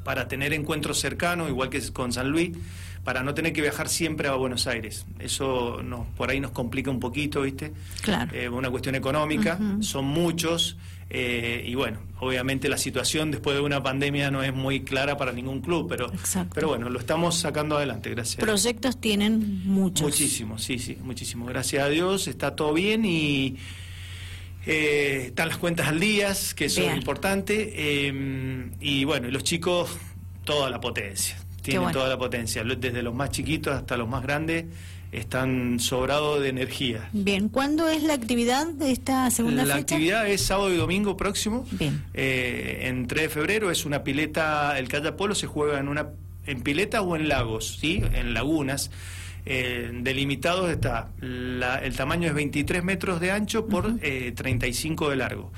para 0.04 0.28
tener 0.28 0.52
encuentros 0.52 0.98
cercanos, 0.98 1.48
igual 1.48 1.70
que 1.70 1.80
con 1.92 2.12
San 2.12 2.30
Luis 2.30 2.52
para 3.04 3.22
no 3.22 3.34
tener 3.34 3.52
que 3.52 3.60
viajar 3.60 3.88
siempre 3.88 4.28
a 4.28 4.34
Buenos 4.34 4.66
Aires. 4.66 5.06
Eso 5.18 5.82
nos, 5.82 6.06
por 6.08 6.30
ahí 6.30 6.40
nos 6.40 6.52
complica 6.52 6.90
un 6.90 7.00
poquito, 7.00 7.42
¿viste? 7.42 7.72
Claro. 8.00 8.30
Eh, 8.34 8.48
una 8.48 8.70
cuestión 8.70 8.94
económica, 8.94 9.58
son 9.80 10.04
muchos. 10.04 10.76
Eh, 11.14 11.64
y 11.66 11.74
bueno, 11.74 11.98
obviamente 12.20 12.70
la 12.70 12.78
situación 12.78 13.30
después 13.30 13.56
de 13.56 13.62
una 13.62 13.82
pandemia 13.82 14.30
no 14.30 14.42
es 14.42 14.54
muy 14.54 14.82
clara 14.82 15.16
para 15.18 15.32
ningún 15.32 15.60
club, 15.60 15.86
pero, 15.88 16.10
pero 16.54 16.68
bueno, 16.68 16.88
lo 16.88 16.98
estamos 16.98 17.36
sacando 17.36 17.76
adelante, 17.76 18.08
gracias. 18.08 18.36
Proyectos 18.36 18.98
tienen 18.98 19.66
muchos. 19.66 20.02
Muchísimos, 20.02 20.62
sí, 20.62 20.78
sí, 20.78 20.96
muchísimos. 21.02 21.48
Gracias 21.48 21.84
a 21.84 21.88
Dios, 21.88 22.28
está 22.28 22.56
todo 22.56 22.72
bien 22.72 23.04
y 23.04 23.56
eh, 24.64 25.24
están 25.26 25.48
las 25.48 25.58
cuentas 25.58 25.88
al 25.88 26.00
día, 26.00 26.32
que 26.56 26.66
eso 26.66 26.80
es 26.80 26.96
importante. 26.96 28.10
y 28.80 29.04
bueno, 29.04 29.28
los 29.28 29.42
chicos, 29.42 29.90
toda 30.44 30.70
la 30.70 30.80
potencia 30.80 31.36
tienen 31.62 31.92
toda 31.92 32.08
la 32.08 32.18
potencia, 32.18 32.64
desde 32.64 33.02
los 33.02 33.14
más 33.14 33.30
chiquitos 33.30 33.74
hasta 33.74 33.96
los 33.96 34.08
más 34.08 34.22
grandes 34.22 34.66
están 35.12 35.78
sobrados 35.78 36.40
de 36.40 36.48
energía. 36.48 37.10
Bien, 37.12 37.50
¿cuándo 37.50 37.86
es 37.88 38.02
la 38.02 38.14
actividad 38.14 38.66
de 38.66 38.92
esta 38.92 39.30
segunda 39.30 39.64
la 39.64 39.74
fecha? 39.74 39.76
La 39.76 39.80
actividad 39.80 40.28
es 40.28 40.40
sábado 40.40 40.72
y 40.72 40.76
domingo 40.76 41.18
próximo. 41.18 41.66
Bien. 41.72 42.02
Eh, 42.14 42.84
en 42.84 43.06
3 43.06 43.24
de 43.24 43.28
febrero 43.28 43.70
es 43.70 43.84
una 43.84 44.02
pileta, 44.02 44.78
el 44.78 44.88
polo 45.14 45.34
se 45.34 45.46
juega 45.46 45.78
en 45.78 45.88
una 45.88 46.08
en 46.46 46.62
pileta 46.62 47.02
o 47.02 47.14
en 47.14 47.28
lagos, 47.28 47.78
¿sí? 47.78 48.02
En 48.14 48.34
lagunas. 48.34 48.90
Eh, 49.44 49.90
delimitados 49.92 50.70
está, 50.70 51.10
el 51.20 51.94
tamaño 51.96 52.28
es 52.28 52.34
23 52.34 52.82
metros 52.82 53.20
de 53.20 53.32
ancho 53.32 53.66
por 53.66 53.98
35 53.98 55.06
eh, 55.06 55.10
de 55.10 55.16
largo. 55.16 55.52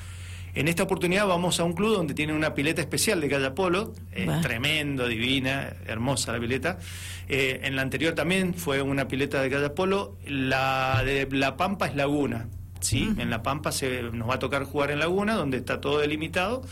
En 0.55 0.69
esta 0.69 0.85
oportunidad 0.85 1.27
vamos 1.27 1.59
a 1.59 1.65
un 1.65 1.73
club 1.73 1.97
donde 1.97 2.15
tiene 2.15 2.33
una 2.33 2.55
pileta 2.55 2.81
especial 2.81 3.21
de 3.21 3.29
calle 3.29 3.51
polo, 3.51 3.93
tremendo, 4.41 5.09
divina, 5.09 5.73
hermosa 5.87 6.33
la 6.33 6.39
pileta. 6.39 6.79
Eh, 7.29 7.61
en 7.65 7.75
la 7.75 7.83
anterior 7.83 8.15
también 8.15 8.55
fue 8.55 8.81
una 8.81 9.09
pileta 9.09 9.43
de 9.43 9.51
calle 9.51 9.71
polo. 9.71 10.17
La 10.27 11.03
de 11.05 11.29
La 11.33 11.57
Pampa 11.57 11.87
es 11.87 11.97
Laguna. 11.97 12.47
Sí, 12.79 13.13
en 13.17 13.31
La 13.31 13.43
Pampa 13.43 13.73
se, 13.73 14.03
nos 14.03 14.29
va 14.29 14.35
a 14.35 14.39
tocar 14.39 14.65
jugar 14.65 14.91
en 14.91 14.99
Laguna, 14.99 15.35
donde 15.35 15.57
está 15.57 15.81
todo 15.81 15.99
delimitado, 15.99 16.63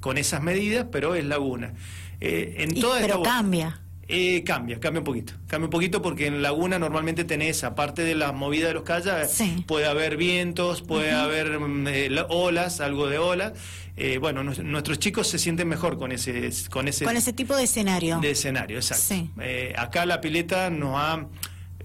con 0.00 0.18
esas 0.18 0.42
medidas, 0.42 0.86
pero 0.92 1.14
es 1.14 1.24
Laguna. 1.24 1.72
Eh, 2.20 2.56
en 2.58 2.78
toda 2.80 3.00
pero 3.00 3.22
cambia. 3.22 3.81
Eh, 4.08 4.42
cambia, 4.44 4.78
cambia 4.80 5.00
un 5.00 5.04
poquito. 5.04 5.34
Cambia 5.46 5.66
un 5.66 5.70
poquito 5.70 6.02
porque 6.02 6.26
en 6.26 6.42
Laguna 6.42 6.78
normalmente 6.78 7.24
tenés, 7.24 7.64
aparte 7.64 8.02
de 8.02 8.14
la 8.14 8.32
movida 8.32 8.68
de 8.68 8.74
los 8.74 8.82
kayaks, 8.82 9.42
puede 9.66 9.86
haber 9.86 10.16
vientos, 10.16 10.82
puede 10.82 11.12
haber 11.12 11.58
mm, 11.58 11.86
eh, 11.88 12.24
olas, 12.28 12.80
algo 12.80 13.06
de 13.08 13.18
ola. 13.18 13.54
Eh, 13.96 14.18
bueno, 14.18 14.42
nuestros 14.42 14.98
chicos 14.98 15.28
se 15.28 15.38
sienten 15.38 15.68
mejor 15.68 15.98
con 15.98 16.12
ese, 16.12 16.50
con 16.70 16.88
ese... 16.88 17.04
Con 17.04 17.16
ese 17.16 17.32
tipo 17.32 17.56
de 17.56 17.64
escenario. 17.64 18.18
De 18.20 18.30
escenario, 18.30 18.78
exacto. 18.78 19.30
acá 19.76 20.06
la 20.06 20.20
pileta 20.20 20.70
nos 20.70 20.94
ha, 20.96 21.26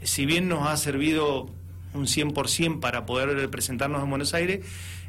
si 0.01 0.25
bien 0.25 0.47
nos 0.47 0.67
ha 0.67 0.77
servido 0.77 1.50
un 1.93 2.05
100% 2.05 2.79
para 2.79 3.05
poder 3.05 3.50
presentarnos 3.50 4.03
en 4.03 4.09
Buenos 4.09 4.33
Aires, 4.33 4.65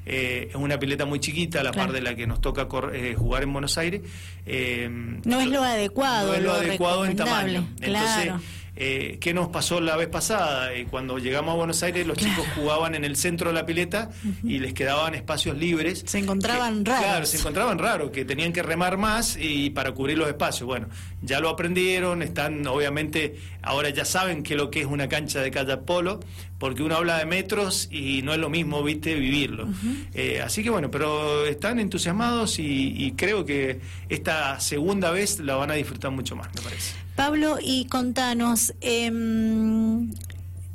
eh, 0.08 0.48
es 0.48 0.54
una 0.56 0.78
pileta 0.78 1.04
muy 1.04 1.20
chiquita, 1.20 1.60
a 1.60 1.62
la 1.62 1.72
par 1.72 1.92
de 1.92 2.00
la 2.00 2.14
que 2.14 2.26
nos 2.26 2.40
toca 2.40 2.66
eh, 2.92 3.14
jugar 3.16 3.42
en 3.42 3.52
Buenos 3.52 3.76
Aires. 3.76 4.00
Eh, 4.46 4.88
no 5.24 5.40
es 5.40 5.48
lo 5.48 5.62
adecuado. 5.62 6.28
No 6.28 6.34
es 6.34 6.42
lo, 6.42 6.52
adecuado 6.52 7.04
en 7.04 7.14
tamaño. 7.14 7.68
Entonces, 7.80 8.32
eh, 8.80 9.18
¿Qué 9.20 9.34
nos 9.34 9.48
pasó 9.48 9.80
la 9.80 9.96
vez 9.96 10.06
pasada? 10.06 10.72
Eh, 10.72 10.86
cuando 10.88 11.18
llegamos 11.18 11.52
a 11.54 11.56
Buenos 11.56 11.82
Aires, 11.82 12.06
los 12.06 12.16
chicos 12.16 12.46
jugaban 12.54 12.94
en 12.94 13.04
el 13.04 13.16
centro 13.16 13.50
de 13.50 13.54
la 13.54 13.66
pileta 13.66 14.10
y 14.44 14.60
les 14.60 14.72
quedaban 14.72 15.16
espacios 15.16 15.58
libres. 15.58 16.04
Se 16.06 16.18
encontraban 16.18 16.84
raros. 16.84 17.04
Claro, 17.04 17.26
se 17.26 17.38
encontraban 17.38 17.78
raros, 17.78 18.12
que 18.12 18.24
tenían 18.24 18.52
que 18.52 18.62
remar 18.62 18.96
más 18.96 19.36
y 19.36 19.70
para 19.70 19.90
cubrir 19.90 20.16
los 20.16 20.28
espacios. 20.28 20.68
Bueno, 20.68 20.86
ya 21.22 21.40
lo 21.40 21.48
aprendieron, 21.48 22.22
están, 22.22 22.64
obviamente, 22.68 23.34
ahora 23.62 23.90
ya 23.90 24.04
saben 24.04 24.44
que 24.44 24.54
lo 24.54 24.70
que 24.70 24.82
es 24.82 24.86
una 24.86 25.08
cancha 25.08 25.40
de 25.40 25.50
kayak 25.50 25.84
polo, 25.84 26.20
porque 26.60 26.84
uno 26.84 26.94
habla 26.94 27.18
de 27.18 27.26
metros 27.26 27.88
y 27.90 28.22
no 28.22 28.32
es 28.32 28.38
lo 28.38 28.48
mismo, 28.48 28.84
viste, 28.84 29.16
vivirlo. 29.16 29.68
Eh, 30.14 30.40
así 30.40 30.62
que 30.62 30.70
bueno, 30.70 30.88
pero 30.88 31.46
están 31.46 31.80
entusiasmados 31.80 32.60
y, 32.60 32.94
y 32.96 33.12
creo 33.12 33.44
que 33.44 33.80
esta 34.08 34.60
segunda 34.60 35.10
vez 35.10 35.40
la 35.40 35.56
van 35.56 35.72
a 35.72 35.74
disfrutar 35.74 36.12
mucho 36.12 36.36
más, 36.36 36.48
me 36.54 36.62
parece. 36.62 37.07
Pablo, 37.18 37.58
y 37.60 37.86
contanos, 37.86 38.74
em, 38.80 40.12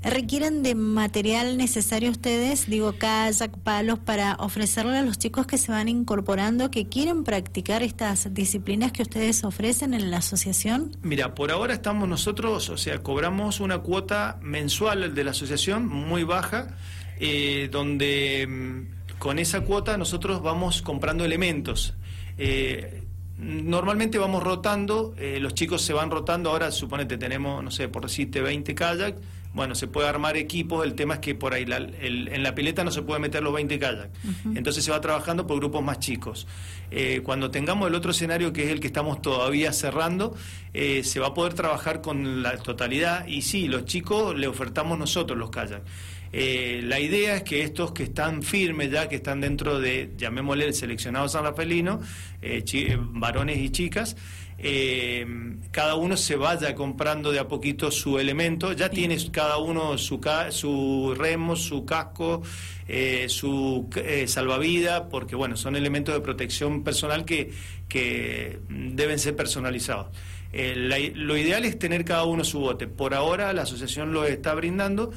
¿requieren 0.01 0.61
de 0.61 0.75
material 0.75 1.55
necesario 1.55 2.11
ustedes, 2.11 2.69
digo, 2.69 2.97
kayak, 2.97 3.57
palos, 3.59 3.99
para 3.99 4.35
ofrecerle 4.39 4.97
a 4.97 5.03
los 5.03 5.17
chicos 5.17 5.47
que 5.47 5.57
se 5.57 5.71
van 5.71 5.87
incorporando, 5.87 6.69
que 6.69 6.89
quieren 6.89 7.23
practicar 7.23 7.81
estas 7.81 8.33
disciplinas 8.33 8.91
que 8.91 9.03
ustedes 9.03 9.45
ofrecen 9.45 9.93
en 9.93 10.11
la 10.11 10.17
asociación? 10.17 10.97
Mira, 11.01 11.33
por 11.33 11.49
ahora 11.49 11.75
estamos 11.75 12.09
nosotros, 12.09 12.69
o 12.69 12.75
sea, 12.75 13.01
cobramos 13.01 13.61
una 13.61 13.77
cuota 13.77 14.37
mensual 14.41 15.15
de 15.15 15.23
la 15.23 15.31
asociación 15.31 15.87
muy 15.87 16.25
baja, 16.25 16.75
eh, 17.21 17.69
donde 17.71 18.41
em, 18.41 18.89
con 19.17 19.39
esa 19.39 19.61
cuota 19.61 19.97
nosotros 19.97 20.41
vamos 20.41 20.81
comprando 20.81 21.23
elementos. 21.23 21.93
Eh, 22.37 23.02
Normalmente 23.37 24.19
vamos 24.19 24.43
rotando, 24.43 25.15
eh, 25.17 25.39
los 25.41 25.55
chicos 25.55 25.81
se 25.81 25.91
van 25.91 26.11
rotando, 26.11 26.51
ahora 26.51 26.71
suponete 26.71 27.17
tenemos, 27.17 27.63
no 27.63 27.71
sé, 27.71 27.87
por 27.89 28.03
decirte 28.03 28.41
20 28.41 28.75
kayak, 28.75 29.15
bueno, 29.53 29.73
se 29.75 29.87
puede 29.87 30.07
armar 30.07 30.37
equipos, 30.37 30.85
el 30.85 30.93
tema 30.93 31.15
es 31.15 31.19
que 31.19 31.35
por 31.35 31.53
ahí 31.53 31.65
en 31.67 32.43
la 32.43 32.55
pileta 32.55 32.83
no 32.83 32.91
se 32.91 33.01
puede 33.01 33.19
meter 33.19 33.41
los 33.41 33.53
20 33.53 33.79
kayak, 33.79 34.09
entonces 34.55 34.83
se 34.83 34.91
va 34.91 35.01
trabajando 35.01 35.47
por 35.47 35.57
grupos 35.57 35.83
más 35.83 35.99
chicos. 35.99 36.47
Eh, 36.91 37.21
cuando 37.23 37.49
tengamos 37.49 37.87
el 37.87 37.95
otro 37.95 38.11
escenario, 38.11 38.53
que 38.53 38.65
es 38.65 38.69
el 38.69 38.79
que 38.79 38.87
estamos 38.87 39.21
todavía 39.21 39.73
cerrando, 39.73 40.35
eh, 40.73 41.03
se 41.03 41.19
va 41.19 41.27
a 41.27 41.33
poder 41.33 41.55
trabajar 41.55 42.01
con 42.01 42.43
la 42.43 42.57
totalidad 42.57 43.25
y 43.25 43.41
sí, 43.41 43.67
los 43.67 43.85
chicos 43.85 44.37
le 44.37 44.47
ofertamos 44.47 44.97
nosotros 44.99 45.37
los 45.37 45.49
kayak. 45.49 45.81
Eh, 46.35 46.81
la 46.83 46.99
idea 46.99 47.35
es 47.35 47.43
que 47.43 47.61
estos 47.61 47.91
que 47.91 48.03
están 48.03 48.41
firmes 48.41 48.89
ya, 48.89 49.07
que 49.07 49.17
están 49.17 49.39
dentro 49.39 49.79
de, 49.79 50.13
llamémosle 50.17 50.65
el 50.65 50.73
seleccionado 50.73 51.29
San 51.29 51.43
Rafaelino, 51.43 52.01
eh, 52.41 52.63
eh, 52.73 52.97
varones 52.99 53.59
y 53.59 53.69
chicas, 53.69 54.17
cada 55.71 55.95
uno 55.95 56.15
se 56.15 56.35
vaya 56.37 56.73
comprando 56.73 57.31
de 57.33 57.39
a 57.39 57.47
poquito 57.47 57.91
su 57.91 58.17
elemento, 58.17 58.71
ya 58.71 58.89
tiene 58.89 59.17
cada 59.29 59.57
uno 59.57 59.97
su, 59.97 60.21
su 60.51 61.13
remo, 61.17 61.57
su 61.57 61.83
casco, 61.83 62.41
su 63.27 63.89
salvavidas, 64.25 65.01
porque 65.11 65.35
bueno, 65.35 65.57
son 65.57 65.75
elementos 65.75 66.15
de 66.15 66.21
protección 66.21 66.81
personal 66.81 67.25
que, 67.25 67.51
que 67.89 68.59
deben 68.69 69.19
ser 69.19 69.35
personalizados. 69.35 70.15
lo 70.53 71.37
ideal 71.37 71.65
es 71.65 71.77
tener 71.77 72.05
cada 72.05 72.23
uno 72.23 72.45
su 72.45 72.59
bote. 72.59 72.87
Por 72.87 73.13
ahora 73.13 73.51
la 73.51 73.63
asociación 73.63 74.13
lo 74.13 74.23
está 74.23 74.53
brindando. 74.53 75.11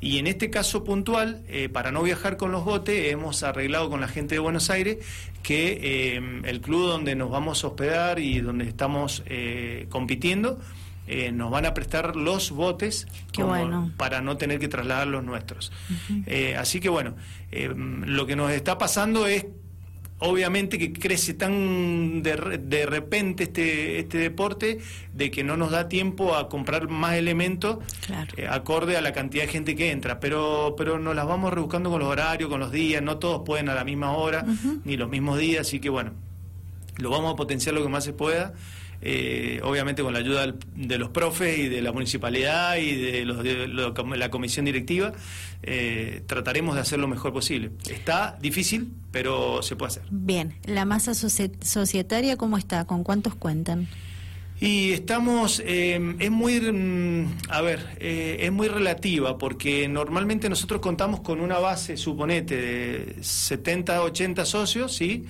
Y 0.00 0.18
en 0.18 0.26
este 0.26 0.48
caso 0.48 0.82
puntual, 0.82 1.42
eh, 1.48 1.68
para 1.68 1.92
no 1.92 2.02
viajar 2.02 2.38
con 2.38 2.52
los 2.52 2.64
botes, 2.64 3.12
hemos 3.12 3.42
arreglado 3.42 3.90
con 3.90 4.00
la 4.00 4.08
gente 4.08 4.34
de 4.34 4.38
Buenos 4.38 4.70
Aires 4.70 4.98
que 5.42 6.16
eh, 6.16 6.40
el 6.44 6.60
club 6.60 6.86
donde 6.86 7.14
nos 7.14 7.30
vamos 7.30 7.64
a 7.64 7.68
hospedar 7.68 8.18
y 8.18 8.40
donde 8.40 8.64
estamos 8.64 9.22
eh, 9.26 9.86
compitiendo, 9.90 10.58
nos 11.32 11.50
van 11.50 11.66
a 11.66 11.74
prestar 11.74 12.14
los 12.14 12.52
botes 12.52 13.08
para 13.96 14.20
no 14.20 14.36
tener 14.36 14.60
que 14.60 14.68
trasladar 14.68 15.08
los 15.08 15.24
nuestros. 15.24 15.72
así 16.56 16.78
que 16.78 16.88
bueno, 16.88 17.16
lo 17.50 18.26
que 18.26 18.36
nos 18.36 18.52
está 18.52 18.78
pasando 18.78 19.26
es 19.26 19.44
obviamente 20.20 20.78
que 20.78 20.92
crece 20.92 21.34
tan 21.34 22.22
de, 22.22 22.60
de, 22.62 22.86
repente 22.86 23.44
este, 23.44 23.98
este 23.98 24.18
deporte 24.18 24.78
de 25.12 25.30
que 25.30 25.42
no 25.42 25.56
nos 25.56 25.70
da 25.70 25.88
tiempo 25.88 26.36
a 26.36 26.48
comprar 26.48 26.88
más 26.88 27.14
elementos 27.14 27.78
eh, 28.36 28.46
acorde 28.48 28.96
a 28.96 29.00
la 29.00 29.12
cantidad 29.12 29.44
de 29.44 29.48
gente 29.48 29.74
que 29.74 29.90
entra, 29.90 30.20
pero, 30.20 30.74
pero 30.76 30.98
nos 30.98 31.16
las 31.16 31.26
vamos 31.26 31.52
rebuscando 31.52 31.90
con 31.90 32.00
los 32.00 32.08
horarios, 32.08 32.48
con 32.48 32.60
los 32.60 32.70
días, 32.70 33.02
no 33.02 33.18
todos 33.18 33.42
pueden 33.44 33.68
a 33.68 33.74
la 33.74 33.84
misma 33.84 34.12
hora, 34.12 34.44
ni 34.84 34.96
los 34.96 35.08
mismos 35.08 35.38
días, 35.38 35.66
así 35.66 35.80
que 35.80 35.88
bueno, 35.88 36.12
lo 36.98 37.10
vamos 37.10 37.32
a 37.32 37.36
potenciar 37.36 37.74
lo 37.74 37.82
que 37.82 37.88
más 37.88 38.04
se 38.04 38.12
pueda. 38.12 38.52
Eh, 39.02 39.60
obviamente 39.62 40.02
con 40.02 40.12
la 40.12 40.18
ayuda 40.18 40.54
de 40.74 40.98
los 40.98 41.08
profes 41.08 41.58
y 41.58 41.68
de 41.68 41.80
la 41.80 41.90
municipalidad 41.92 42.76
y 42.76 42.96
de, 42.96 43.24
los, 43.24 43.42
de 43.42 43.66
la 43.66 44.30
comisión 44.30 44.66
directiva, 44.66 45.12
eh, 45.62 46.22
trataremos 46.26 46.74
de 46.74 46.82
hacer 46.82 46.98
lo 46.98 47.08
mejor 47.08 47.32
posible. 47.32 47.70
Está 47.90 48.36
difícil, 48.40 48.92
pero 49.10 49.62
se 49.62 49.76
puede 49.76 49.92
hacer. 49.92 50.02
Bien, 50.10 50.54
¿la 50.66 50.84
masa 50.84 51.14
societaria 51.14 52.36
cómo 52.36 52.58
está? 52.58 52.84
¿Con 52.84 53.02
cuántos 53.02 53.34
cuentan? 53.34 53.88
Y 54.60 54.90
estamos, 54.90 55.62
eh, 55.64 56.16
es 56.18 56.30
muy, 56.30 56.60
mm, 56.60 57.38
a 57.48 57.62
ver, 57.62 57.96
es 57.98 58.52
muy 58.52 58.68
relativa 58.68 59.38
porque 59.38 59.88
normalmente 59.88 60.50
nosotros 60.50 60.82
contamos 60.82 61.20
con 61.20 61.40
una 61.40 61.58
base, 61.58 61.96
suponete, 61.96 62.56
de 62.56 63.14
70, 63.22 64.02
80 64.02 64.44
socios, 64.44 64.94
¿sí? 64.94 65.24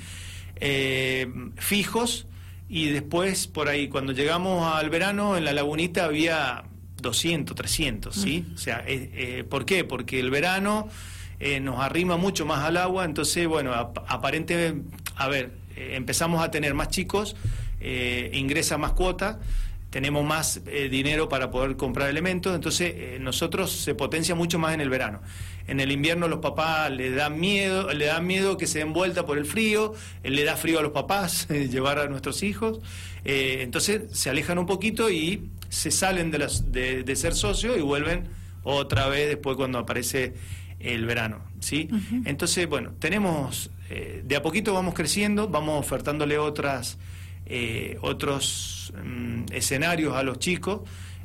fijos, 1.56 2.26
y 2.70 2.88
después 2.90 3.48
por 3.48 3.68
ahí 3.68 3.88
cuando 3.88 4.12
llegamos 4.12 4.72
al 4.72 4.90
verano 4.90 5.36
en 5.36 5.44
la 5.44 5.52
lagunita 5.52 6.04
había 6.04 6.62
200, 7.02 7.56
300, 7.56 8.14
¿sí? 8.14 8.46
O 8.54 8.58
sea, 8.58 8.84
eh, 8.86 9.10
eh, 9.12 9.44
¿por 9.44 9.64
qué? 9.64 9.82
Porque 9.82 10.20
el 10.20 10.30
verano 10.30 10.88
eh, 11.40 11.58
nos 11.58 11.80
arrima 11.80 12.16
mucho 12.16 12.46
más 12.46 12.64
al 12.64 12.76
agua, 12.76 13.04
entonces, 13.04 13.48
bueno, 13.48 13.72
aparentemente, 13.74 14.88
a 15.16 15.26
ver, 15.26 15.50
empezamos 15.74 16.44
a 16.44 16.52
tener 16.52 16.74
más 16.74 16.90
chicos, 16.90 17.34
ingresa 17.80 18.78
más 18.78 18.92
cuota, 18.92 19.40
tenemos 19.90 20.24
más 20.24 20.62
dinero 20.90 21.28
para 21.28 21.50
poder 21.50 21.76
comprar 21.76 22.08
elementos, 22.08 22.54
entonces 22.54 23.20
nosotros 23.20 23.72
se 23.72 23.94
potencia 23.94 24.34
mucho 24.34 24.58
más 24.58 24.72
en 24.72 24.80
el 24.80 24.88
verano. 24.88 25.20
En 25.66 25.78
el 25.78 25.92
invierno 25.92 26.26
los 26.26 26.40
papás 26.40 26.90
le 26.90 27.10
dan 27.10 27.38
miedo, 27.38 27.92
le 27.92 28.06
dan 28.06 28.26
miedo 28.26 28.56
que 28.56 28.66
se 28.66 28.80
den 28.80 28.92
vuelta 28.92 29.24
por 29.24 29.38
el 29.38 29.46
frío, 29.46 29.94
le 30.24 30.44
da 30.44 30.56
frío 30.56 30.80
a 30.80 30.82
los 30.82 30.92
papás 30.92 31.48
llevar 31.70 31.98
a 31.98 32.08
nuestros 32.08 32.42
hijos, 32.42 32.80
eh, 33.24 33.58
entonces 33.60 34.02
se 34.12 34.30
alejan 34.30 34.58
un 34.58 34.66
poquito 34.66 35.10
y 35.10 35.50
se 35.68 35.90
salen 35.90 36.30
de, 36.30 36.38
las, 36.38 36.72
de, 36.72 37.16
ser 37.16 37.34
socios 37.34 37.76
y 37.78 37.80
vuelven 37.80 38.28
otra 38.62 39.06
vez 39.08 39.28
después 39.28 39.56
cuando 39.56 39.78
aparece 39.78 40.34
el 40.80 41.04
verano, 41.06 41.44
¿sí? 41.60 41.88
Entonces, 42.24 42.68
bueno, 42.68 42.92
tenemos, 42.98 43.70
eh, 43.90 44.22
de 44.24 44.36
a 44.36 44.42
poquito 44.42 44.74
vamos 44.74 44.94
creciendo, 44.94 45.48
vamos 45.48 45.78
ofertándole 45.78 46.38
otras, 46.38 46.98
eh, 47.50 47.98
otros 48.00 48.92
mm, 49.04 49.52
escenarios 49.52 50.16
a 50.16 50.22
los 50.22 50.38
chicos, 50.38 50.82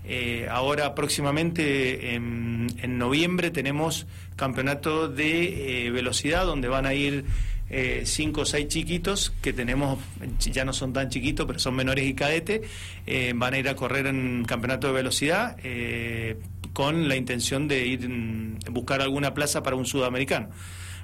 eh, 0.07 0.47
ahora 0.51 0.93
próximamente 0.93 2.13
en, 2.13 2.67
noviembre 2.99 3.49
tenemos 3.49 4.05
campeonato 4.35 5.07
de 5.07 5.87
eh, 5.87 5.91
velocidad 5.91 6.45
donde 6.45 6.67
van 6.67 6.85
a 6.85 6.93
ir 6.93 7.25
eh, 7.71 8.03
cinco 8.05 8.41
o 8.41 8.45
seis 8.45 8.67
chiquitos 8.67 9.33
que 9.41 9.51
tenemos, 9.51 9.97
ya 10.39 10.63
no 10.63 10.73
son 10.73 10.93
tan 10.93 11.09
chiquitos, 11.09 11.47
pero 11.47 11.57
son 11.57 11.75
menores 11.75 12.05
y 12.05 12.13
cadetes, 12.13 12.61
van 13.33 13.55
a 13.55 13.57
ir 13.57 13.67
a 13.67 13.75
correr 13.75 14.05
en 14.05 14.45
campeonato 14.45 14.87
de 14.87 14.93
velocidad 14.93 15.57
con 16.73 17.07
la 17.07 17.15
intención 17.15 17.67
de 17.67 17.87
ir 17.87 18.09
a 18.67 18.69
buscar 18.69 19.01
alguna 19.01 19.33
plaza 19.33 19.63
para 19.63 19.75
un 19.75 19.87
sudamericano. 19.87 20.49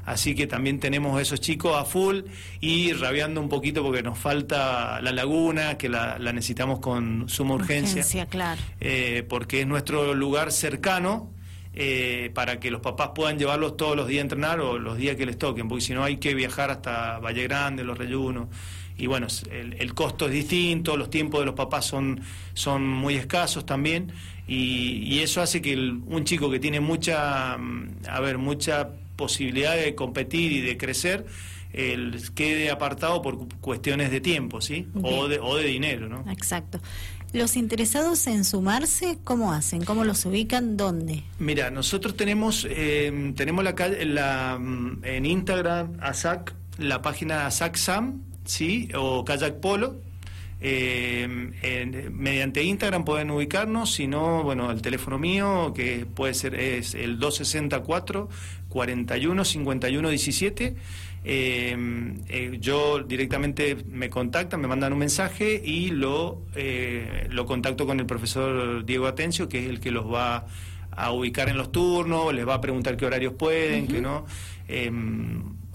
Así 0.06 0.36
que 0.36 0.48
también 0.48 0.80
tenemos 0.80 1.22
esos 1.22 1.40
chicos 1.40 1.76
a 1.78 1.86
full 1.86 2.22
y 2.60 2.94
rabiando 2.94 3.42
un 3.42 3.50
poquito 3.50 3.84
porque 3.84 4.04
nos 4.04 4.18
falta 4.18 5.02
la 5.02 5.12
laguna, 5.12 5.78
que 5.78 5.90
la, 5.90 6.18
necesitamos 6.20 6.80
con 6.80 7.30
suma 7.30 7.56
urgencia. 7.56 8.26
claro. 8.26 8.62
Eh, 8.80 9.26
porque 9.28 9.62
es 9.62 9.68
nuestro 9.68 10.14
lugar 10.14 10.52
cercano. 10.52 11.32
Eh, 11.74 12.32
para 12.34 12.60
que 12.60 12.70
los 12.70 12.82
papás 12.82 13.12
puedan 13.16 13.40
llevarlos 13.40 13.78
todos 13.78 13.96
los 13.96 14.06
días 14.06 14.20
a 14.20 14.24
entrenar 14.24 14.60
o 14.60 14.78
los 14.78 14.98
días 14.98 15.16
que 15.16 15.26
les 15.26 15.38
toquen, 15.38 15.70
porque 15.70 15.82
si 15.82 15.94
no 15.94 16.04
hay 16.04 16.18
que 16.18 16.36
viajar 16.36 16.70
hasta 16.70 17.18
Valle 17.20 17.44
Grande, 17.44 17.86
Los 17.86 17.98
Reyunos, 17.98 18.50
y 18.98 19.08
bueno, 19.08 19.28
el, 19.50 19.94
costo 19.94 20.26
es 20.26 20.32
distinto, 20.32 20.98
los 20.98 21.10
tiempos 21.10 21.40
de 21.40 21.46
los 21.46 21.56
papás 21.56 21.86
son, 21.86 22.22
son 22.54 22.88
muy 22.88 23.16
escasos 23.16 23.66
también, 23.66 24.12
y, 24.48 25.20
eso 25.20 25.42
hace 25.42 25.62
que 25.62 25.76
un 25.78 26.24
chico 26.26 26.52
que 26.52 26.60
tiene 26.60 26.82
mucha, 26.82 27.58
mm, 27.58 27.90
a 28.10 28.20
ver, 28.20 28.38
mucha 28.38 28.90
posibilidad 29.22 29.76
de 29.76 29.94
competir 29.94 30.52
y 30.52 30.62
de 30.62 30.78
crecer, 30.78 31.28
el, 31.74 32.34
quede 32.34 32.72
apartado 32.72 33.22
por 33.22 33.48
cuestiones 33.60 34.10
de 34.10 34.20
tiempo, 34.20 34.62
¿sí? 34.62 34.88
O 35.04 35.28
de, 35.28 35.40
o 35.40 35.56
de 35.56 35.66
dinero, 35.66 36.10
¿no? 36.10 36.26
Exacto. 36.32 36.82
¿Los 37.34 37.56
interesados 37.56 38.26
en 38.26 38.44
sumarse, 38.44 39.20
cómo 39.24 39.54
hacen? 39.54 39.86
¿Cómo 39.86 40.06
los 40.06 40.26
ubican? 40.26 40.76
¿Dónde? 40.76 41.24
Mira, 41.38 41.70
nosotros 41.70 42.18
tenemos, 42.18 42.66
eh, 42.68 43.32
tenemos 43.36 43.64
la, 43.64 43.76
la, 44.06 44.58
mm, 44.60 45.02
en 45.04 45.26
Instagram, 45.28 45.98
ASAC, 46.02 46.56
la 46.80 47.04
página 47.04 47.46
ASAC 47.46 47.76
SAM, 47.76 48.24
¿sí? 48.44 48.90
O 48.96 49.24
Kayak 49.24 49.60
Polo. 49.62 50.02
Eh, 50.64 51.28
mediante 52.12 52.64
Instagram 52.64 53.04
pueden 53.04 53.32
ubicarnos, 53.32 53.94
si 53.94 54.06
no, 54.06 54.44
bueno, 54.44 54.70
el 54.70 54.82
teléfono 54.84 55.18
mío, 55.18 55.74
que 55.76 56.06
puede 56.06 56.36
ser, 56.36 56.54
es 56.54 56.94
el 56.94 57.18
264 57.18 58.30
41 58.70 59.44
51 59.44 60.10
17. 60.10 60.76
yo 62.60 63.00
directamente 63.00 63.76
me 63.90 64.12
contactan, 64.12 64.62
me 64.62 64.68
mandan 64.68 64.94
un 64.94 65.00
mensaje 65.00 65.60
y 65.64 65.90
lo, 65.90 66.44
eh, 66.56 67.28
lo 67.32 67.48
contacto 67.48 67.88
con 67.88 68.00
el 68.00 68.06
profesor 68.06 68.86
Diego 68.86 69.08
Atencio, 69.08 69.50
que 69.50 69.64
es 69.64 69.70
el 69.70 69.80
que 69.80 69.90
los 69.90 70.06
va 70.06 70.46
a 70.92 71.12
ubicar 71.12 71.50
en 71.50 71.58
los 71.58 71.72
turnos, 71.72 72.34
les 72.36 72.48
va 72.48 72.56
a 72.56 72.62
preguntar 72.62 72.98
qué 72.98 73.08
horarios 73.08 73.34
pueden, 73.34 73.88
qué 73.88 74.00
no. 74.00 74.26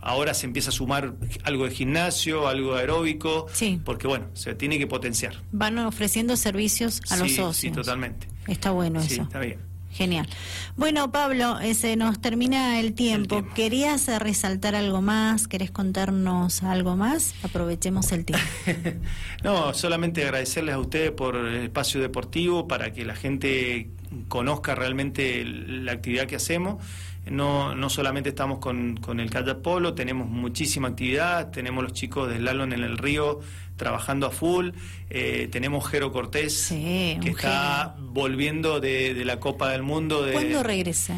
Ahora 0.06 0.34
se 0.34 0.46
empieza 0.46 0.68
a 0.68 0.72
sumar 0.72 1.14
algo 1.42 1.64
de 1.64 1.72
gimnasio, 1.72 2.46
algo 2.46 2.74
de 2.74 2.80
aeróbico, 2.80 3.48
porque 3.84 4.06
bueno, 4.06 4.26
se 4.34 4.54
tiene 4.54 4.78
que 4.78 4.86
potenciar. 4.86 5.42
Van 5.50 5.80
ofreciendo 5.80 6.36
servicios 6.36 7.02
a 7.10 7.16
los 7.16 7.30
socios. 7.30 7.56
Sí, 7.56 7.70
totalmente. 7.72 8.28
Está 8.46 8.70
bueno 8.70 9.02
sí, 9.02 9.14
eso. 9.14 9.24
Está 9.24 9.40
bien. 9.40 9.58
Genial. 9.90 10.28
Bueno, 10.76 11.10
Pablo, 11.10 11.58
se 11.74 11.96
nos 11.96 12.20
termina 12.20 12.78
el 12.78 12.94
tiempo. 12.94 13.44
¿Querías 13.56 14.06
resaltar 14.20 14.76
algo 14.76 15.02
más? 15.02 15.48
¿Querés 15.48 15.72
contarnos 15.72 16.62
algo 16.62 16.94
más? 16.94 17.34
Aprovechemos 17.42 18.12
el 18.12 18.24
tiempo. 18.24 18.46
no, 19.42 19.74
solamente 19.74 20.22
agradecerles 20.22 20.76
a 20.76 20.78
ustedes 20.78 21.10
por 21.10 21.34
el 21.34 21.64
espacio 21.64 22.00
deportivo 22.00 22.68
para 22.68 22.92
que 22.92 23.04
la 23.04 23.16
gente 23.16 23.90
conozca 24.28 24.76
realmente 24.76 25.44
la 25.44 25.90
actividad 25.90 26.26
que 26.26 26.36
hacemos. 26.36 26.84
No, 27.30 27.74
no 27.74 27.90
solamente 27.90 28.28
estamos 28.28 28.58
con, 28.60 28.96
con 28.98 29.18
el 29.18 29.30
kayak 29.30 29.58
polo, 29.58 29.94
tenemos 29.94 30.28
muchísima 30.28 30.88
actividad, 30.88 31.50
tenemos 31.50 31.82
los 31.82 31.92
chicos 31.92 32.28
del 32.30 32.44
Lalon 32.44 32.72
en 32.72 32.84
el 32.84 32.98
río 32.98 33.40
trabajando 33.76 34.26
a 34.26 34.30
full, 34.30 34.70
eh, 35.10 35.48
tenemos 35.52 35.86
Jero 35.88 36.10
Cortés 36.10 36.68
que 36.68 37.30
está 37.30 37.94
volviendo 37.98 38.80
de, 38.80 39.22
la 39.24 39.38
Copa 39.38 39.70
del 39.70 39.82
Mundo. 39.82 40.22
De, 40.22 40.32
¿Cuándo 40.32 40.62
regresa? 40.62 41.14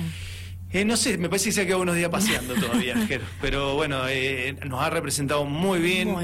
Eh, 0.70 0.84
no 0.84 0.98
sé, 0.98 1.16
me 1.16 1.30
parece 1.30 1.46
que 1.46 1.52
se 1.52 1.60
ha 1.62 1.64
quedado 1.64 1.80
unos 1.80 1.96
días 1.96 2.10
paseando 2.10 2.54
todavía, 2.60 2.94
Jero. 3.06 3.24
Pero 3.40 3.74
bueno, 3.74 4.02
eh, 4.08 4.54
nos 4.66 4.82
ha 4.82 4.90
representado 4.90 5.44
muy 5.44 5.78
bien. 5.80 6.14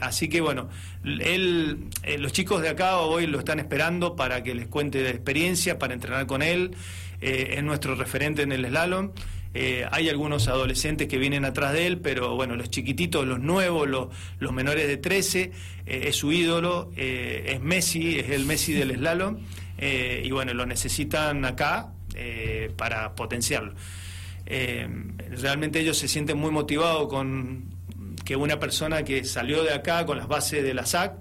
así 0.00 0.28
que 0.28 0.40
bueno, 0.40 0.68
él, 1.04 1.88
los 2.18 2.32
chicos 2.32 2.62
de 2.62 2.68
acá 2.68 2.98
hoy 2.98 3.26
lo 3.26 3.38
están 3.38 3.58
esperando 3.58 4.14
para 4.14 4.42
que 4.42 4.54
les 4.54 4.68
cuente 4.68 5.02
de 5.02 5.10
experiencia, 5.10 5.78
para 5.78 5.94
entrenar 5.94 6.26
con 6.26 6.42
él. 6.42 6.76
Eh, 7.20 7.54
es 7.56 7.64
nuestro 7.64 7.94
referente 7.94 8.42
en 8.42 8.52
el 8.52 8.66
slalom. 8.66 9.12
Eh, 9.54 9.86
hay 9.90 10.08
algunos 10.08 10.48
adolescentes 10.48 11.08
que 11.08 11.16
vienen 11.16 11.44
atrás 11.44 11.72
de 11.72 11.86
él, 11.86 11.98
pero 11.98 12.34
bueno, 12.34 12.56
los 12.56 12.68
chiquititos, 12.68 13.26
los 13.26 13.40
nuevos, 13.40 13.88
los, 13.88 14.08
los 14.38 14.52
menores 14.52 14.86
de 14.86 14.98
13, 14.98 15.52
eh, 15.86 16.04
es 16.08 16.16
su 16.16 16.30
ídolo, 16.30 16.90
es 16.96 17.60
Messi, 17.60 18.18
es 18.18 18.30
el 18.30 18.44
Messi 18.44 18.74
del 18.74 18.94
slalom, 18.96 19.38
y 19.78 20.30
bueno, 20.30 20.52
lo 20.52 20.66
necesitan 20.66 21.44
acá 21.44 21.92
para 22.76 23.14
potenciarlo. 23.14 23.74
realmente 24.46 25.80
ellos 25.80 25.96
se 25.96 26.08
sienten 26.08 26.38
muy 26.38 26.50
motivados 26.50 27.08
con 27.08 27.64
que 28.24 28.36
una 28.36 28.58
persona 28.58 29.04
que 29.04 29.24
salió 29.24 29.62
de 29.62 29.72
acá 29.72 30.04
con 30.04 30.18
las 30.18 30.28
bases 30.28 30.62
de 30.62 30.74
la 30.74 30.84
SAC, 30.84 31.14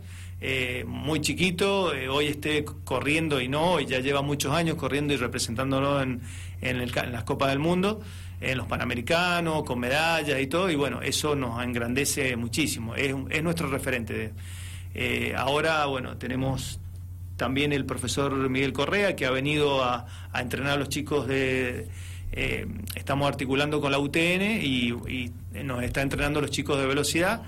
eh, 0.47 0.85
muy 0.85 1.21
chiquito, 1.21 1.91
eh, 1.91 2.07
hoy 2.07 2.27
esté 2.27 2.63
corriendo 2.83 3.41
y 3.41 3.47
no, 3.47 3.79
y 3.79 3.87
ya 3.87 3.99
lleva 3.99 4.21
muchos 4.21 4.53
años 4.53 4.75
corriendo 4.75 5.11
y 5.11 5.17
representándolo 5.17 5.99
en, 5.99 6.21
en, 6.61 6.85
las 7.11 7.23
Copas 7.23 7.49
del 7.49 7.57
Mundo, 7.57 8.01
en 8.39 8.55
los 8.59 8.67
Panamericanos, 8.67 9.63
con 9.63 9.79
medallas 9.79 10.39
y 10.39 10.45
todo, 10.45 10.69
y 10.69 10.75
bueno, 10.75 11.01
eso 11.01 11.35
nos 11.35 11.63
engrandece 11.63 12.35
muchísimo, 12.35 12.93
es, 12.93 13.15
es 13.31 13.41
nuestro 13.41 13.71
referente. 13.71 14.33
Eh, 14.93 15.33
ahora, 15.35 15.87
bueno, 15.87 16.15
tenemos 16.17 16.79
también 17.37 17.73
el 17.73 17.85
profesor 17.85 18.47
Miguel 18.47 18.71
Correa, 18.71 19.15
que 19.15 19.25
ha 19.25 19.31
venido 19.31 19.83
a, 19.83 20.05
entrenar 20.35 20.73
a 20.73 20.77
los 20.77 20.89
chicos 20.89 21.25
de... 21.25 21.87
estamos 22.93 23.27
articulando 23.27 23.81
con 23.81 23.91
la 23.91 23.97
UTN 23.97 24.43
y, 24.61 24.93
y 25.07 25.31
nos 25.63 25.81
está 25.81 26.03
entrenando 26.03 26.39
los 26.39 26.51
chicos 26.51 26.77
de 26.77 26.85
velocidad 26.85 27.41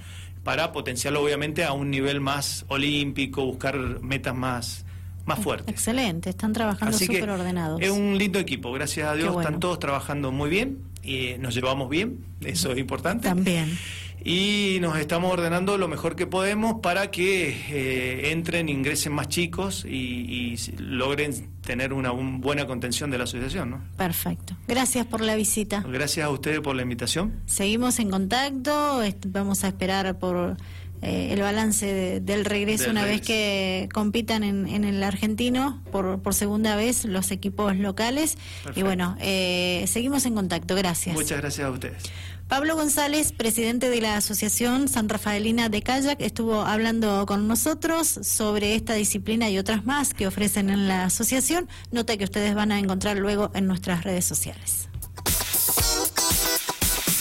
para 0.48 0.72
potenciarlo 0.72 1.22
obviamente 1.22 1.66
a 1.66 1.74
un 1.74 1.92
nivel 1.92 2.22
más 2.22 2.64
olímpico, 2.70 3.46
buscar 3.46 3.78
metas 4.00 4.34
más, 4.34 4.86
más 5.26 5.40
fuertes. 5.40 5.68
Excelente, 5.68 6.30
están 6.30 6.54
trabajando 6.54 6.98
súper 6.98 7.30
ordenados. 7.30 7.82
Es 7.82 7.90
un 7.90 8.18
lindo 8.18 8.40
equipo, 8.40 8.72
gracias 8.72 9.10
a 9.10 9.16
Dios, 9.16 9.36
están 9.36 9.60
todos 9.60 9.78
trabajando 9.78 10.32
muy 10.32 10.50
bien 10.50 10.78
y 11.04 11.36
nos 11.38 11.54
llevamos 11.54 11.90
bien, 11.90 12.24
eso 12.40 12.72
es 12.72 12.78
importante. 12.78 13.28
También 13.28 13.78
y 14.24 14.80
nos 14.82 14.98
estamos 14.98 15.32
ordenando 15.32 15.78
lo 15.78 15.88
mejor 15.88 16.16
que 16.16 16.28
podemos 16.28 16.82
para 16.82 17.12
que 17.12 17.50
eh, 17.70 18.32
entren, 18.32 18.68
ingresen 18.68 19.14
más 19.14 19.30
chicos 19.30 19.86
y, 19.86 20.58
logren 20.78 21.50
tener 21.68 21.92
una 21.92 22.12
buena 22.12 22.66
contención 22.66 23.12
de 23.12 23.18
la 23.18 23.26
asociación. 23.26 23.70
¿no? 23.70 23.84
Perfecto. 23.98 24.56
Gracias 24.70 25.06
por 25.06 25.20
la 25.20 25.36
visita. 25.36 25.84
Gracias 25.86 26.26
a 26.26 26.30
ustedes 26.30 26.62
por 26.62 26.78
la 26.78 26.82
invitación. 26.82 27.42
Seguimos 27.46 28.00
en 28.00 28.10
contacto, 28.10 29.02
vamos 29.28 29.66
a 29.66 29.68
esperar 29.68 30.18
por 30.18 30.56
eh, 31.02 31.34
el 31.34 31.42
balance 31.42 32.22
del 32.22 32.46
regreso 32.46 32.90
una 32.90 33.04
vez 33.04 33.20
que 33.20 33.90
compitan 33.94 34.46
en, 34.46 34.86
el 34.86 35.04
argentino 35.04 35.84
por, 35.92 36.22
por 36.22 36.34
segunda 36.34 36.78
vez 36.78 37.04
los 37.04 37.32
equipos 37.32 37.76
locales. 37.76 38.38
Y 38.74 38.84
bueno, 38.84 39.18
eh, 39.20 39.84
seguimos 39.88 40.26
en 40.26 40.36
contacto. 40.36 40.74
Gracias. 40.74 41.14
Muchas 41.14 41.38
gracias 41.42 41.68
a 41.68 41.72
ustedes. 41.72 42.04
Pablo 42.48 42.76
González, 42.76 43.34
presidente 43.34 43.90
de 43.90 44.00
la 44.00 44.16
Asociación 44.16 44.88
San 44.88 45.10
Rafaelina 45.10 45.68
de 45.68 45.82
Kayak, 45.82 46.22
estuvo 46.22 46.62
hablando 46.62 47.26
con 47.26 47.46
nosotros 47.46 48.08
sobre 48.08 48.76
esta 48.76 48.94
disciplina 48.94 49.50
y 49.50 49.58
otras 49.58 49.86
más 49.86 50.14
que 50.14 50.28
ofrecen 50.28 50.70
en 50.70 50.88
la 50.88 51.04
asociación. 51.04 51.68
Nota 51.92 52.16
que 52.16 52.24
ustedes 52.24 52.56
van 52.56 52.72
a 52.72 52.80
encontrar 52.80 53.18
luego 53.18 53.52
en 53.54 53.68
nuestras 53.68 54.06
redes 54.06 54.24
sociales. 54.24 54.88